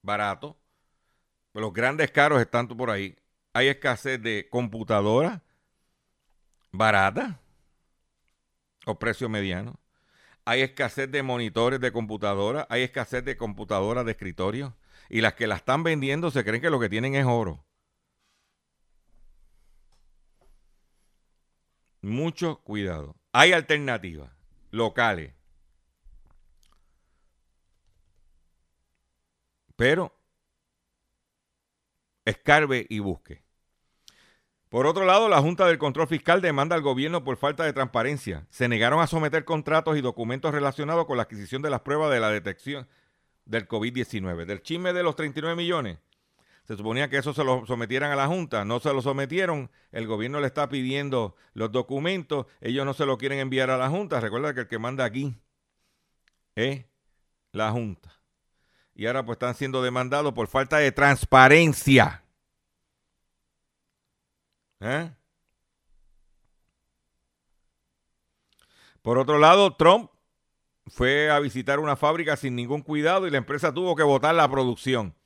[0.00, 0.56] baratos.
[1.52, 3.14] Los grandes caros están por ahí.
[3.52, 5.42] Hay escasez de computadoras
[6.72, 7.36] baratas
[8.86, 9.78] o precio mediano.
[10.46, 12.66] Hay escasez de monitores de computadora.
[12.70, 14.78] Hay escasez de computadoras de escritorio.
[15.10, 17.66] Y las que la están vendiendo se creen que lo que tienen es oro.
[22.02, 23.16] Mucho cuidado.
[23.32, 24.30] Hay alternativas
[24.70, 25.34] locales.
[29.76, 30.14] Pero
[32.24, 33.42] escarbe y busque.
[34.68, 38.46] Por otro lado, la Junta del Control Fiscal demanda al gobierno por falta de transparencia.
[38.50, 42.20] Se negaron a someter contratos y documentos relacionados con la adquisición de las pruebas de
[42.20, 42.86] la detección
[43.46, 44.44] del COVID-19.
[44.44, 45.98] Del chisme de los 39 millones,
[46.70, 50.06] se suponía que eso se lo sometieran a la Junta, no se lo sometieron, el
[50.06, 54.20] gobierno le está pidiendo los documentos, ellos no se lo quieren enviar a la Junta,
[54.20, 55.34] recuerda que el que manda aquí
[56.54, 56.84] es
[57.50, 58.12] la Junta.
[58.94, 62.22] Y ahora pues están siendo demandados por falta de transparencia.
[64.78, 65.10] ¿Eh?
[69.02, 70.08] Por otro lado, Trump
[70.86, 74.48] fue a visitar una fábrica sin ningún cuidado y la empresa tuvo que botar la
[74.48, 75.16] producción.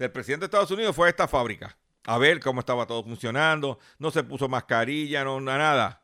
[0.00, 3.78] El presidente de Estados Unidos fue a esta fábrica a ver cómo estaba todo funcionando,
[3.98, 6.02] no se puso mascarilla, no nada.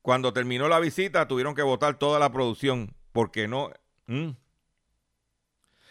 [0.00, 3.70] Cuando terminó la visita tuvieron que botar toda la producción porque no...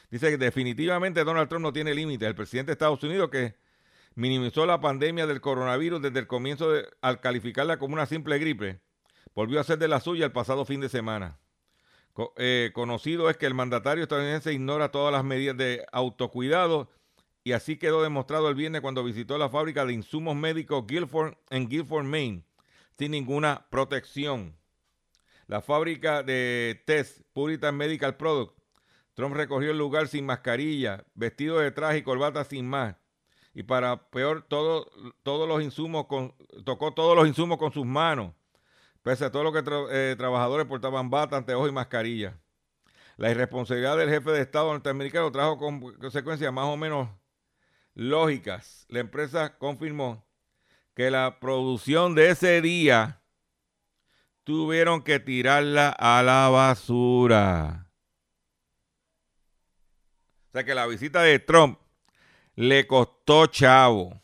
[0.10, 2.28] Dice que definitivamente Donald Trump no tiene límites.
[2.28, 3.56] El presidente de Estados Unidos que
[4.16, 6.70] minimizó la pandemia del coronavirus desde el comienzo
[7.02, 8.82] al calificarla como una simple gripe,
[9.34, 11.38] volvió a hacer de la suya el pasado fin de semana.
[12.36, 16.90] Eh, conocido es que el mandatario estadounidense ignora todas las medidas de autocuidado
[17.44, 21.68] y así quedó demostrado el viernes cuando visitó la fábrica de insumos médicos Guilford en
[21.68, 22.44] Guilford, Maine,
[22.98, 24.56] sin ninguna protección.
[25.48, 28.58] La fábrica de test Puritan Medical Product.
[29.16, 32.96] Trump recorrió el lugar sin mascarilla, vestido de traje y corbata sin más.
[33.54, 34.90] Y para peor, todo,
[35.24, 36.34] todos los insumos con,
[36.64, 38.34] tocó todos los insumos con sus manos.
[39.02, 42.40] Pese a todo lo que eh, trabajadores portaban bata, anteojos y mascarilla.
[43.18, 47.10] La irresponsabilidad del jefe de Estado norteamericano trajo con consecuencias más o menos
[47.94, 48.86] lógicas.
[48.90, 50.26] La empresa confirmó
[50.96, 53.22] que la producción de ese día
[54.44, 57.88] tuvieron que tirarla a la basura.
[60.50, 61.80] O sea que la visita de Trump
[62.56, 64.22] le costó chavo.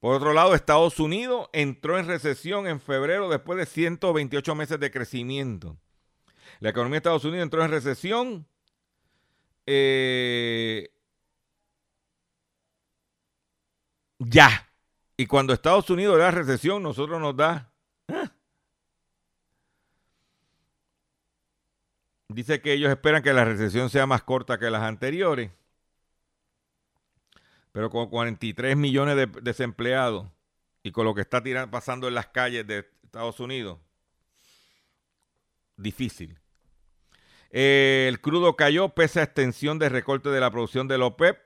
[0.00, 4.90] Por otro lado, Estados Unidos entró en recesión en febrero después de 128 meses de
[4.90, 5.76] crecimiento.
[6.60, 8.46] La economía de Estados Unidos entró en recesión.
[9.70, 10.88] Eh,
[14.18, 14.66] ya.
[15.18, 17.70] Y cuando Estados Unidos da recesión, nosotros nos da.
[18.08, 18.28] ¿eh?
[22.28, 25.50] Dice que ellos esperan que la recesión sea más corta que las anteriores.
[27.72, 30.28] Pero con 43 millones de desempleados
[30.82, 33.78] y con lo que está pasando en las calles de Estados Unidos,
[35.76, 36.38] difícil.
[37.50, 41.38] El crudo cayó pese a extensión de recorte de la producción de la OPEP.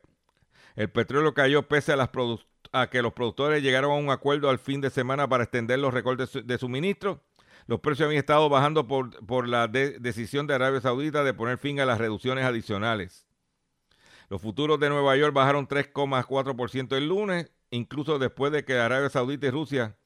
[0.74, 4.90] El petróleo cayó pese a, que los productores llegaron a un acuerdo al fin de
[4.90, 7.22] semana para extender los recortes de suministro.
[7.66, 11.78] Los precios habían estado bajando por, la de- decisión de Arabia Saudita de poner fin
[11.78, 13.26] a las reducciones adicionales.
[14.28, 19.46] Los futuros de Nueva York bajaron 3,4% el lunes, incluso después de que Arabia Saudita
[19.46, 19.96] y Rusia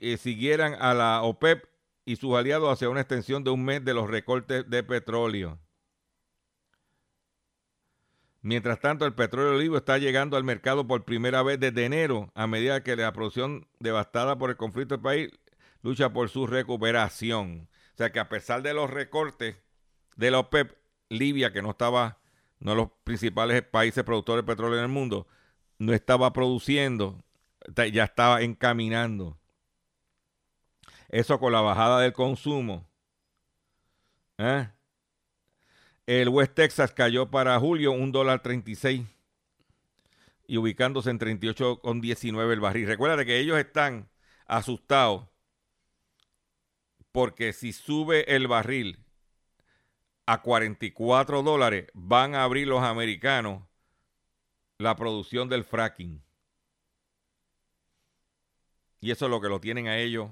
[0.00, 1.64] eh, siguieran a la OPEP
[2.08, 5.58] y sus aliados hacia una extensión de un mes de los recortes de petróleo.
[8.40, 12.46] Mientras tanto, el petróleo olivo está llegando al mercado por primera vez desde enero, a
[12.46, 15.30] medida que la producción devastada por el conflicto del país
[15.82, 17.68] lucha por su recuperación.
[17.92, 19.56] O sea que a pesar de los recortes
[20.16, 20.78] de la OPEP,
[21.10, 22.20] Libia, que no estaba,
[22.58, 25.26] no los principales países productores de petróleo en el mundo,
[25.78, 27.22] no estaba produciendo,
[27.92, 29.38] ya estaba encaminando.
[31.08, 32.86] Eso con la bajada del consumo.
[34.38, 34.68] ¿eh?
[36.06, 39.06] El West Texas cayó para julio un dólar 36
[40.46, 42.86] y ubicándose en 38,19 el barril.
[42.86, 44.08] Recuerda que ellos están
[44.46, 45.26] asustados
[47.12, 49.04] porque si sube el barril
[50.26, 53.62] a 44 dólares, van a abrir los americanos
[54.78, 56.22] la producción del fracking.
[59.00, 60.30] Y eso es lo que lo tienen a ellos.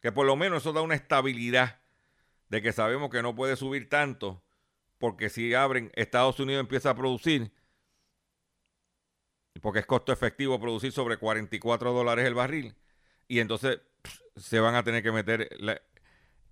[0.00, 1.80] Que por lo menos eso da una estabilidad
[2.48, 4.42] de que sabemos que no puede subir tanto,
[4.98, 7.52] porque si abren, Estados Unidos empieza a producir,
[9.60, 12.74] porque es costo efectivo producir sobre 44 dólares el barril,
[13.26, 13.80] y entonces
[14.36, 15.48] se van a tener que meter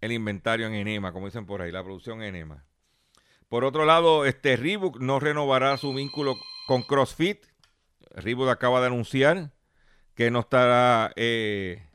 [0.01, 2.65] el inventario en enema, como dicen por ahí, la producción en enema.
[3.49, 6.35] Por otro lado, este Reebok no renovará su vínculo
[6.67, 7.47] con CrossFit.
[8.11, 9.53] Reebok acaba de anunciar
[10.15, 11.87] que no estará eh,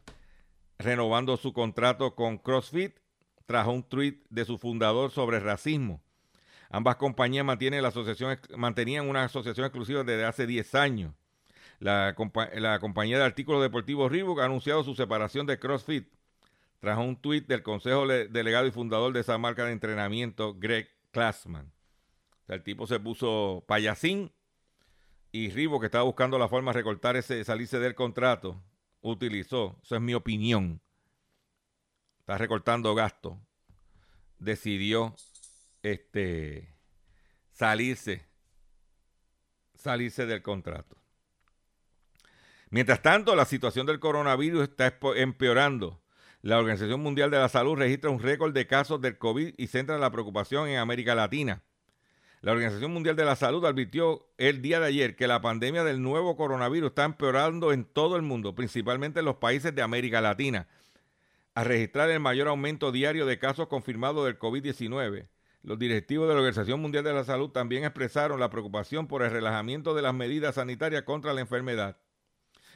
[0.83, 2.95] renovando su contrato con CrossFit
[3.45, 6.01] tras un tweet de su fundador sobre racismo.
[6.69, 11.13] Ambas compañías mantienen la asociación, mantenían una asociación exclusiva desde hace 10 años.
[11.79, 16.07] La, compa- la compañía de artículos deportivos Reebok ha anunciado su separación de CrossFit
[16.79, 20.89] tras un tuit del consejo le- delegado y fundador de esa marca de entrenamiento, Greg
[22.47, 24.31] sea, el tipo se puso payasín
[25.31, 28.61] y Reebok, estaba buscando la forma de recortar ese, salirse del contrato,
[29.01, 30.81] utilizó, eso es mi opinión,
[32.19, 33.37] está recortando gastos,
[34.39, 35.15] decidió
[35.83, 36.73] este,
[37.51, 38.25] salirse,
[39.75, 40.97] salirse del contrato.
[42.69, 46.01] Mientras tanto, la situación del coronavirus está empeorando.
[46.41, 49.97] La Organización Mundial de la Salud registra un récord de casos del COVID y centra
[49.97, 51.63] la preocupación en América Latina.
[52.41, 56.01] La Organización Mundial de la Salud advirtió el día de ayer que la pandemia del
[56.01, 60.67] nuevo coronavirus está empeorando en todo el mundo, principalmente en los países de América Latina,
[61.53, 65.27] a registrar el mayor aumento diario de casos confirmados del COVID-19.
[65.61, 69.29] Los directivos de la Organización Mundial de la Salud también expresaron la preocupación por el
[69.29, 71.97] relajamiento de las medidas sanitarias contra la enfermedad.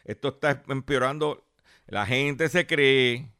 [0.04, 1.44] Esto está empeorando.
[1.88, 3.32] La gente se cree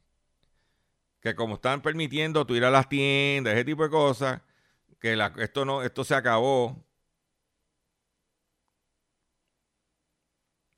[1.20, 4.42] que como están permitiendo tú ir a las tiendas, ese tipo de cosas,
[5.00, 6.84] que la- esto no, esto se acabó.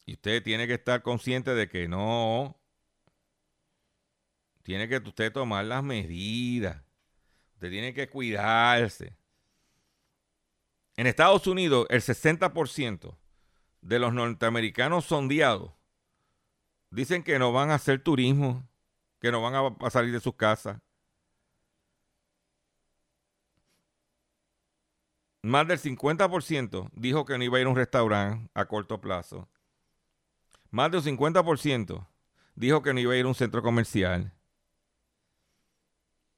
[0.06, 2.58] Y usted tiene que estar consciente de que no.
[4.64, 6.82] Tiene que usted tomar las medidas.
[7.56, 9.18] Usted tiene que cuidarse.
[10.96, 13.18] En Estados Unidos, el 60%
[13.82, 15.72] de los norteamericanos sondeados
[16.90, 18.68] dicen que no van a hacer turismo,
[19.20, 20.80] que no van a, salir de sus casas.
[25.42, 29.48] Más del 50% dijo que no iba a ir a un restaurante a corto plazo.
[30.72, 32.08] Más del 50%
[32.56, 34.34] dijo que no iba a ir a un centro comercial.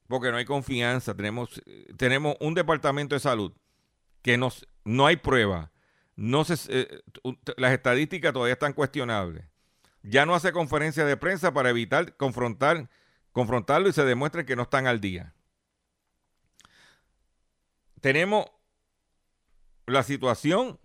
[0.07, 1.15] porque no hay confianza.
[1.15, 1.61] Tenemos,
[1.95, 3.53] tenemos un departamento de salud
[4.23, 5.71] que nos, no hay prueba.
[6.15, 7.01] No se, eh,
[7.57, 9.45] las estadísticas todavía están cuestionables.
[10.01, 12.89] Ya no hace conferencia de prensa para evitar confrontar,
[13.31, 15.33] confrontarlo y se demuestre que no están al día.
[18.01, 18.45] Tenemos
[19.89, 20.79] la situación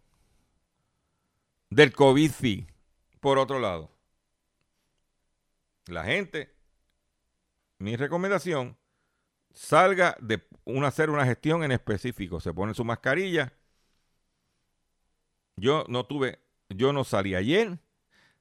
[1.70, 2.66] del COVID fee,
[3.20, 3.90] por otro lado.
[5.86, 6.54] La gente,
[7.78, 8.76] mi recomendación,
[9.52, 12.40] salga de una, hacer una gestión en específico.
[12.40, 13.52] Se pone su mascarilla.
[15.56, 17.78] Yo no tuve, yo no salí ayer,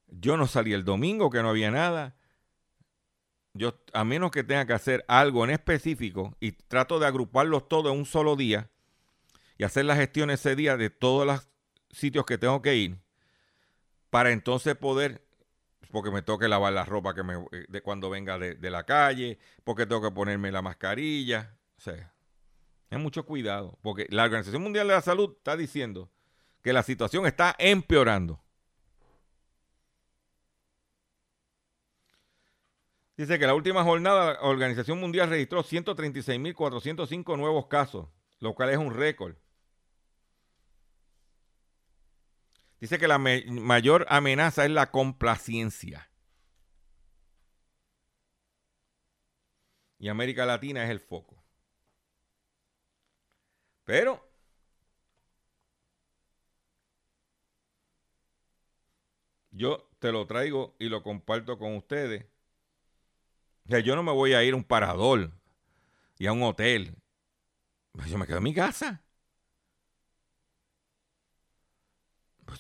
[0.08, 2.16] yo no salí el domingo, que no había nada.
[3.54, 7.92] Yo, a menos que tenga que hacer algo en específico y trato de agruparlos todos
[7.92, 8.72] en un solo día
[9.66, 11.50] hacer la gestión ese día de todos los
[11.92, 12.98] sitios que tengo que ir
[14.10, 15.24] para entonces poder
[15.92, 18.84] porque me tengo que lavar la ropa que eh, de cuando venga de, de, la
[18.84, 21.56] calle, porque tengo que ponerme la mascarilla.
[21.78, 22.12] O sea,
[22.90, 26.10] es mucho cuidado, porque la Organización Mundial de la Salud está diciendo
[26.64, 28.42] que la situación está empeorando.
[33.16, 38.08] Dice que la última jornada la Organización Mundial registró 136.405 nuevos casos,
[38.40, 39.36] lo cual es un récord.
[42.84, 46.12] Dice que la mayor amenaza es la complacencia.
[50.00, 51.42] Y América Latina es el foco.
[53.86, 54.30] Pero
[59.52, 62.26] yo te lo traigo y lo comparto con ustedes.
[63.72, 65.32] O yo no me voy a ir a un parador
[66.18, 66.98] y a un hotel.
[68.10, 69.03] Yo me quedo en mi casa.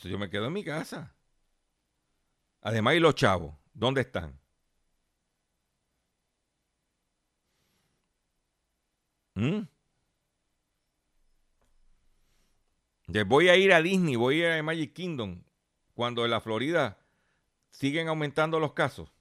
[0.01, 1.13] Pues yo me quedo en mi casa.
[2.61, 3.55] Además, ¿y los chavos?
[3.73, 4.39] ¿Dónde están?
[9.35, 9.67] ¿Mm?
[13.27, 15.43] Voy a ir a Disney, voy a ir a Magic Kingdom,
[15.93, 16.97] cuando en la Florida
[17.71, 19.11] siguen aumentando los casos.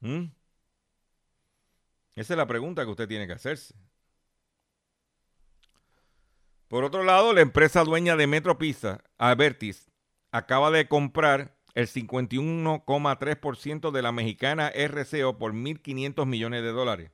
[0.00, 0.24] ¿Mm?
[2.16, 3.74] Esa es la pregunta que usted tiene que hacerse.
[6.72, 9.04] Por otro lado, la empresa dueña de Metro Pizza,
[10.30, 17.10] acaba de comprar el 51,3% de la mexicana RCO por 1.500 millones de dólares.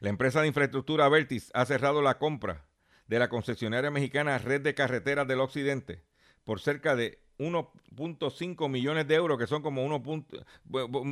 [0.00, 2.66] La empresa de infraestructura Avertis ha cerrado la compra
[3.06, 6.02] de la concesionaria mexicana Red de Carreteras del Occidente
[6.44, 10.02] por cerca de 1.5 millones de euros, que son como 1.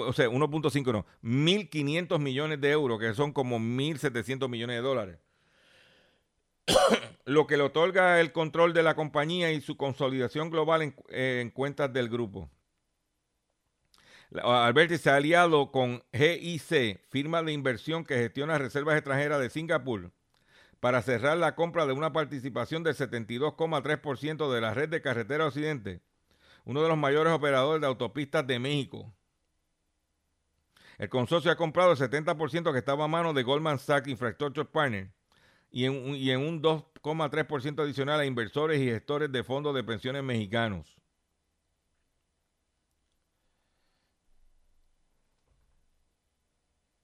[0.01, 5.19] O sea, 1.5 no, 1.500 millones de euros, que son como 1.700 millones de dólares.
[7.25, 11.93] lo que le otorga el control de la compañía y su consolidación global en, cuentas
[11.93, 12.51] del grupo.
[14.43, 20.13] Alberti se ha aliado con GIC, firma de inversión que gestiona reservas extranjeras de Singapur,
[20.79, 26.01] para cerrar la compra de una participación del 72,3% de la red de carretera occidente,
[26.65, 29.13] uno de los mayores operadores de autopistas de México.
[30.97, 35.11] El consorcio ha comprado el 70% que estaba a mano de Goldman Sachs Infrastructure Partners
[35.71, 40.23] y en, y en un 2,3% adicional a inversores y gestores de fondos de pensiones
[40.23, 40.97] mexicanos.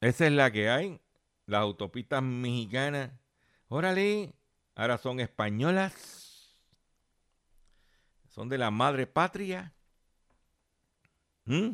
[0.00, 1.00] Esa es la que hay.
[1.46, 3.12] Las autopistas mexicanas,
[3.68, 4.34] órale,
[4.74, 6.56] ahora son españolas.
[8.28, 9.72] Son de la madre patria.
[11.44, 11.70] ¿Mm?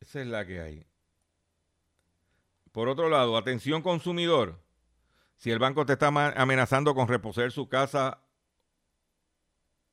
[0.00, 0.91] Esa es la que hay.
[2.72, 4.62] Por otro lado, atención consumidor.
[5.36, 8.22] Si el banco te está amenazando con reposer su casa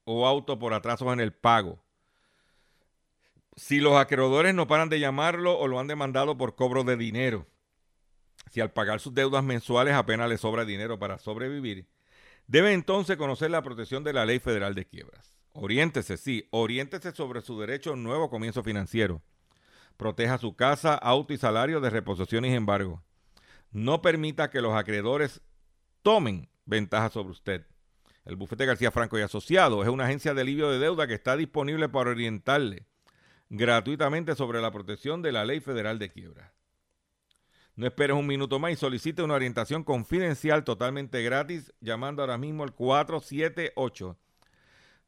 [0.06, 1.84] o auto por atrasos en el pago.
[3.56, 7.48] Si los acreedores no paran de llamarlo o lo han demandado por cobro de dinero.
[8.50, 11.88] Si al pagar sus deudas mensuales apenas le sobra dinero para sobrevivir.
[12.48, 15.36] Debe entonces conocer la protección de la Ley Federal de Quiebras.
[15.54, 19.22] Oriéntese, sí, oriéntese sobre su derecho a un nuevo comienzo financiero.
[20.00, 23.04] Proteja su casa, auto y salario de reposición y embargo.
[23.70, 25.42] No permita que los acreedores
[26.04, 27.68] tomen ventaja sobre usted.
[28.24, 31.36] El bufete García Franco y Asociado es una agencia de alivio de deuda que está
[31.36, 32.88] disponible para orientarle
[33.50, 36.54] gratuitamente sobre la protección de la ley federal de quiebra.
[37.76, 42.64] No esperes un minuto más y solicite una orientación confidencial totalmente gratis llamando ahora mismo
[42.64, 44.18] al 478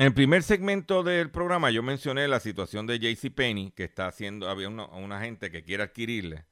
[0.00, 4.48] en el primer segmento del programa yo mencioné la situación de JCPenney, que está haciendo,
[4.48, 6.46] había una, una gente que quiere adquirirle.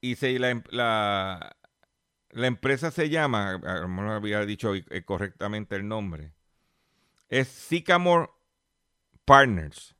[0.00, 1.58] Y em, la,
[2.30, 6.32] la empresa se llama, a lo había dicho eh, correctamente el nombre,
[7.28, 8.30] es Sycamore
[9.26, 9.94] Partners.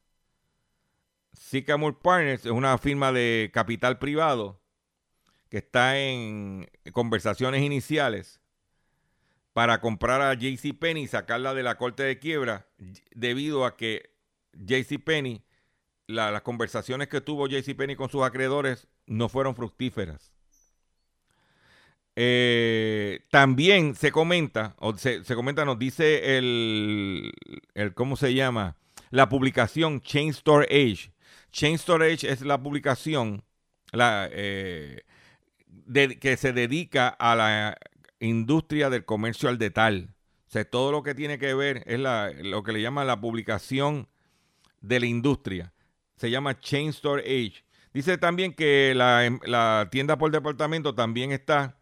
[1.34, 4.62] Sycamore Partners es una firma de capital privado
[5.50, 8.40] que está en conversaciones iniciales
[9.56, 12.66] para comprar a JCPenney y sacarla de la corte de quiebra
[13.14, 14.10] debido a que
[14.52, 15.46] JCPenney,
[16.06, 20.30] la, las conversaciones que tuvo JCPenney con sus acreedores no fueron fructíferas.
[22.16, 27.32] Eh, también se comenta, o se, comenta, nos dice el,
[27.72, 28.76] el, ¿cómo se llama?
[29.08, 31.14] La publicación Chain Store Age.
[31.50, 33.42] Chain Storage es la publicación
[33.90, 35.00] la, eh,
[36.20, 37.78] que se dedica a la
[38.20, 40.14] industria del comercio al detal.
[40.46, 43.20] O sea, todo lo que tiene que ver es la, lo que le llama la
[43.20, 44.08] publicación
[44.80, 45.72] de la industria.
[46.16, 47.64] Se llama Chain Store Age.
[47.92, 51.78] Dice también que la, la tienda por departamento también está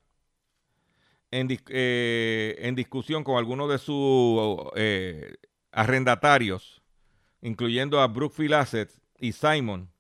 [1.31, 5.35] en, eh, en discusión con algunos de sus eh,
[5.73, 6.83] arrendatarios,
[7.43, 9.91] incluyendo a Brookfield Assets y Simon,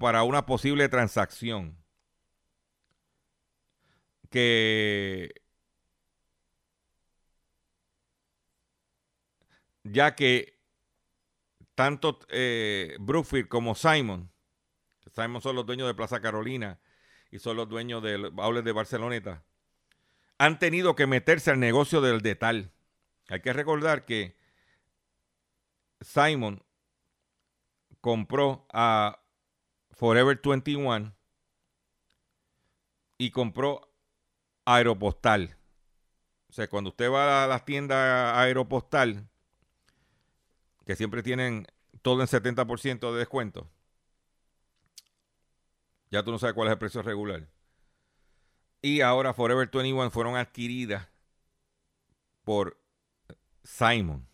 [0.00, 1.77] para una posible transacción
[4.30, 5.32] que
[9.84, 10.58] ya que
[11.74, 14.30] tanto eh, Brookfield como Simon,
[15.14, 16.80] Simon son los dueños de Plaza Carolina
[17.30, 19.44] y son los dueños del Aules de Barceloneta,
[20.38, 22.72] han tenido que meterse al negocio del detal.
[23.28, 24.36] Hay que recordar que
[26.00, 26.64] Simon
[28.00, 29.20] compró a
[29.90, 31.14] Forever 21
[33.18, 33.87] y compró
[34.74, 35.56] Aeropostal.
[36.50, 39.28] O sea, cuando usted va a las tiendas Aeropostal,
[40.84, 41.66] que siempre tienen
[42.02, 43.68] todo en 70% de descuento,
[46.10, 47.48] ya tú no sabes cuál es el precio regular.
[48.80, 51.08] Y ahora Forever 21 fueron adquiridas
[52.44, 52.78] por
[53.64, 54.28] Simon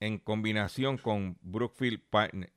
[0.00, 2.52] en combinación con Brookfield Partners.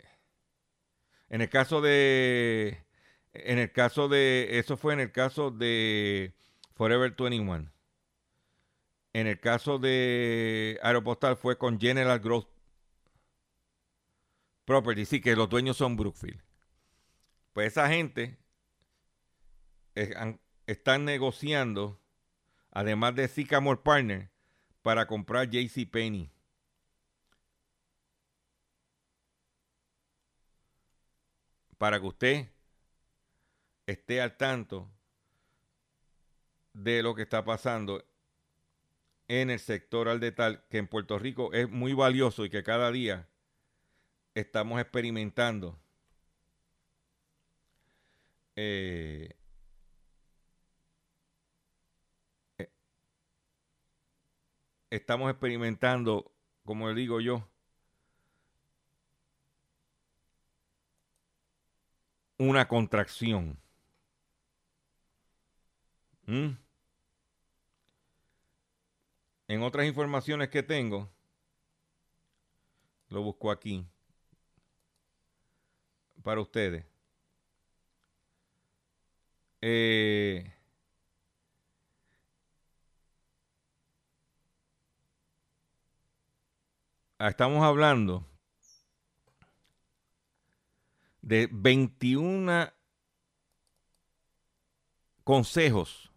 [1.29, 2.85] En el caso de
[3.33, 6.33] en el caso de eso fue en el caso de
[6.77, 7.71] Forever 21.
[9.13, 12.47] En el caso de Aeropostal fue con General Growth
[14.63, 16.39] Property, sí que los dueños son Brookfield.
[17.53, 18.37] Pues esa gente
[20.67, 21.99] están negociando,
[22.69, 24.29] además de Sycamore Partner,
[24.83, 26.29] para comprar JC Penney.
[31.79, 32.49] Para que usted
[33.87, 34.91] esté al tanto
[36.77, 38.05] de lo que está pasando
[39.27, 42.91] en el sector al detal, que en Puerto Rico es muy valioso y que cada
[42.91, 43.27] día
[44.35, 45.79] estamos experimentando
[48.55, 49.29] eh,
[52.59, 52.69] eh,
[54.91, 56.31] estamos experimentando,
[56.63, 57.47] como digo yo,
[62.37, 63.59] una contracción.
[66.27, 66.66] ¿Mm?
[69.47, 71.09] En otras informaciones que tengo,
[73.09, 73.87] lo busco aquí
[76.21, 76.85] para ustedes.
[79.61, 80.53] Eh,
[87.19, 88.27] estamos hablando
[91.21, 92.71] de 21
[95.23, 96.11] consejos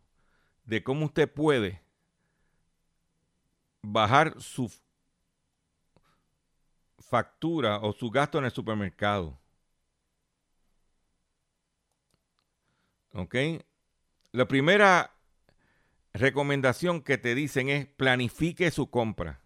[0.64, 1.79] de cómo usted puede
[3.82, 4.70] bajar su
[6.98, 9.38] factura o su gasto en el supermercado.
[13.12, 13.34] ¿Ok?
[14.32, 15.12] La primera
[16.12, 19.40] recomendación que te dicen es planifique su compra.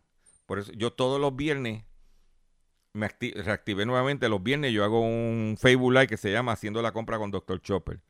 [0.47, 1.85] Por eso yo todos los viernes
[2.93, 4.29] me reactivé nuevamente.
[4.29, 7.61] Los viernes yo hago un Facebook Live que se llama Haciendo la compra con Dr.
[7.61, 8.01] Chopper.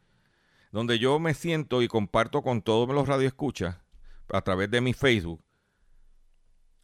[0.73, 3.77] Donde yo me siento y comparto con todos los radioescuchas
[4.29, 5.41] a través de mi Facebook.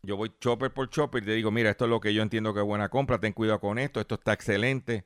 [0.02, 2.54] Yo voy chopper por chopper y te digo, mira, esto es lo que yo entiendo
[2.54, 5.04] que es buena compra, ten cuidado con esto, esto está excelente.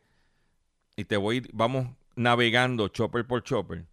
[0.97, 3.87] Y te voy, vamos navegando chopper por chopper.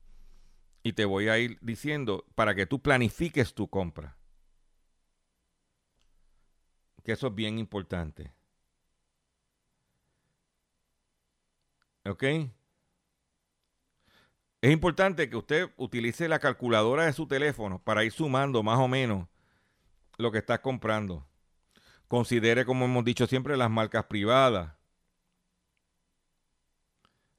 [0.84, 4.18] Y te voy a ir diciendo para que tú planifiques tu compra.
[7.04, 8.32] Que eso es bien importante.
[12.06, 12.24] ¿Ok?
[14.62, 18.88] Es importante que usted utilice la calculadora de su teléfono para ir sumando más o
[18.88, 19.28] menos
[20.22, 21.28] lo que está comprando.
[22.07, 24.74] Considere, como hemos dicho siempre, las marcas privadas.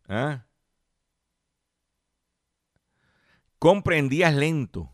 [0.08, 0.44] ¿Ah?
[3.58, 4.88] Compre en días lentos.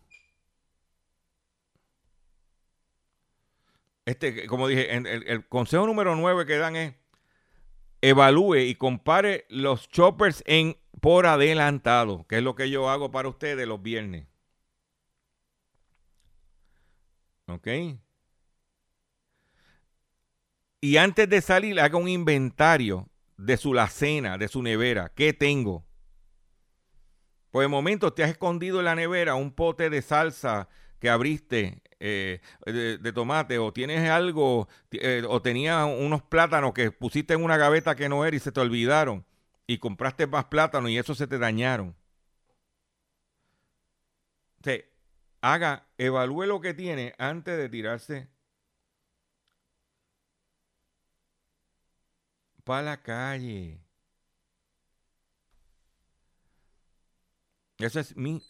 [4.05, 6.95] Este, como dije, el, el consejo número 9 que dan es
[8.01, 13.29] evalúe y compare los choppers en por adelantado, que es lo que yo hago para
[13.29, 14.28] ustedes los viernes.
[17.49, 17.69] ¿Ok?
[20.81, 25.13] Y antes de salir, haga un inventario de su lacena, de su nevera.
[25.15, 25.85] ¿Qué tengo?
[27.51, 30.69] Pues de momento te has escondido en la nevera un pote de salsa
[31.01, 37.35] que abriste eh, de, tomate o tienes algo eh, o tenías unos plátanos que pusiste
[37.35, 39.25] en una gaveta que no era y se te olvidaron
[39.67, 41.97] y compraste más plátanos y eso se te dañaron.
[44.63, 44.91] Se
[45.53, 48.29] haga, evalúe lo que tiene antes de tirarse
[52.65, 53.81] para la calle.
[57.79, 58.43] Esa es mi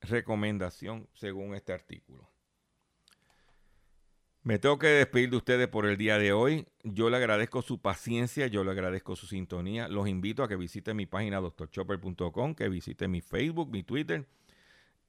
[0.00, 2.30] recomendación según este artículo.
[4.42, 6.66] Me tengo que despedir de ustedes por el día de hoy.
[6.82, 9.88] Yo le agradezco su paciencia, yo le agradezco su sintonía.
[9.88, 14.26] Los invito a que visiten mi página doctorchopper.com, que visiten mi Facebook, mi Twitter,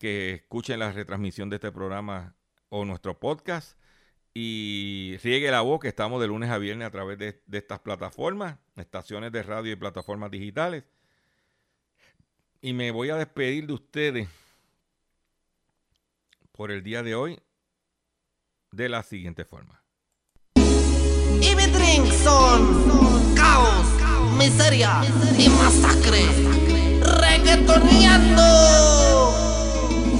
[0.02, 2.36] que escuchen la retransmisión de este programa
[2.70, 3.78] o nuestro podcast
[4.34, 8.58] y riegue la voz que estamos de lunes a viernes a través de, estas plataformas,
[8.76, 10.86] estaciones de radio y plataformas digitales.
[12.62, 14.28] Y me voy a despedir de ustedes
[16.52, 17.40] por el día de hoy
[18.72, 19.84] de la siguiente forma.
[20.56, 21.54] Y
[23.36, 23.86] caos,
[24.36, 25.04] miseria
[25.38, 26.26] y masacre.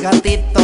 [0.00, 0.60] Gatito.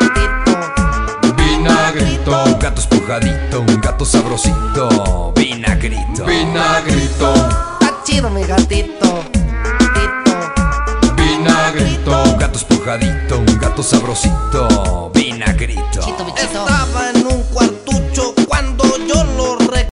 [0.00, 1.34] gatito.
[1.36, 6.24] vinagrito, Un gato espujadito, un gato sabrosito, vinagrito.
[6.24, 9.24] vinagrito, Está chido mi gatito.
[9.78, 11.14] gatito.
[11.16, 16.00] vinagrito, Un gato espujadito, un gato sabrosito, vinagrito.
[16.36, 16.84] Estaba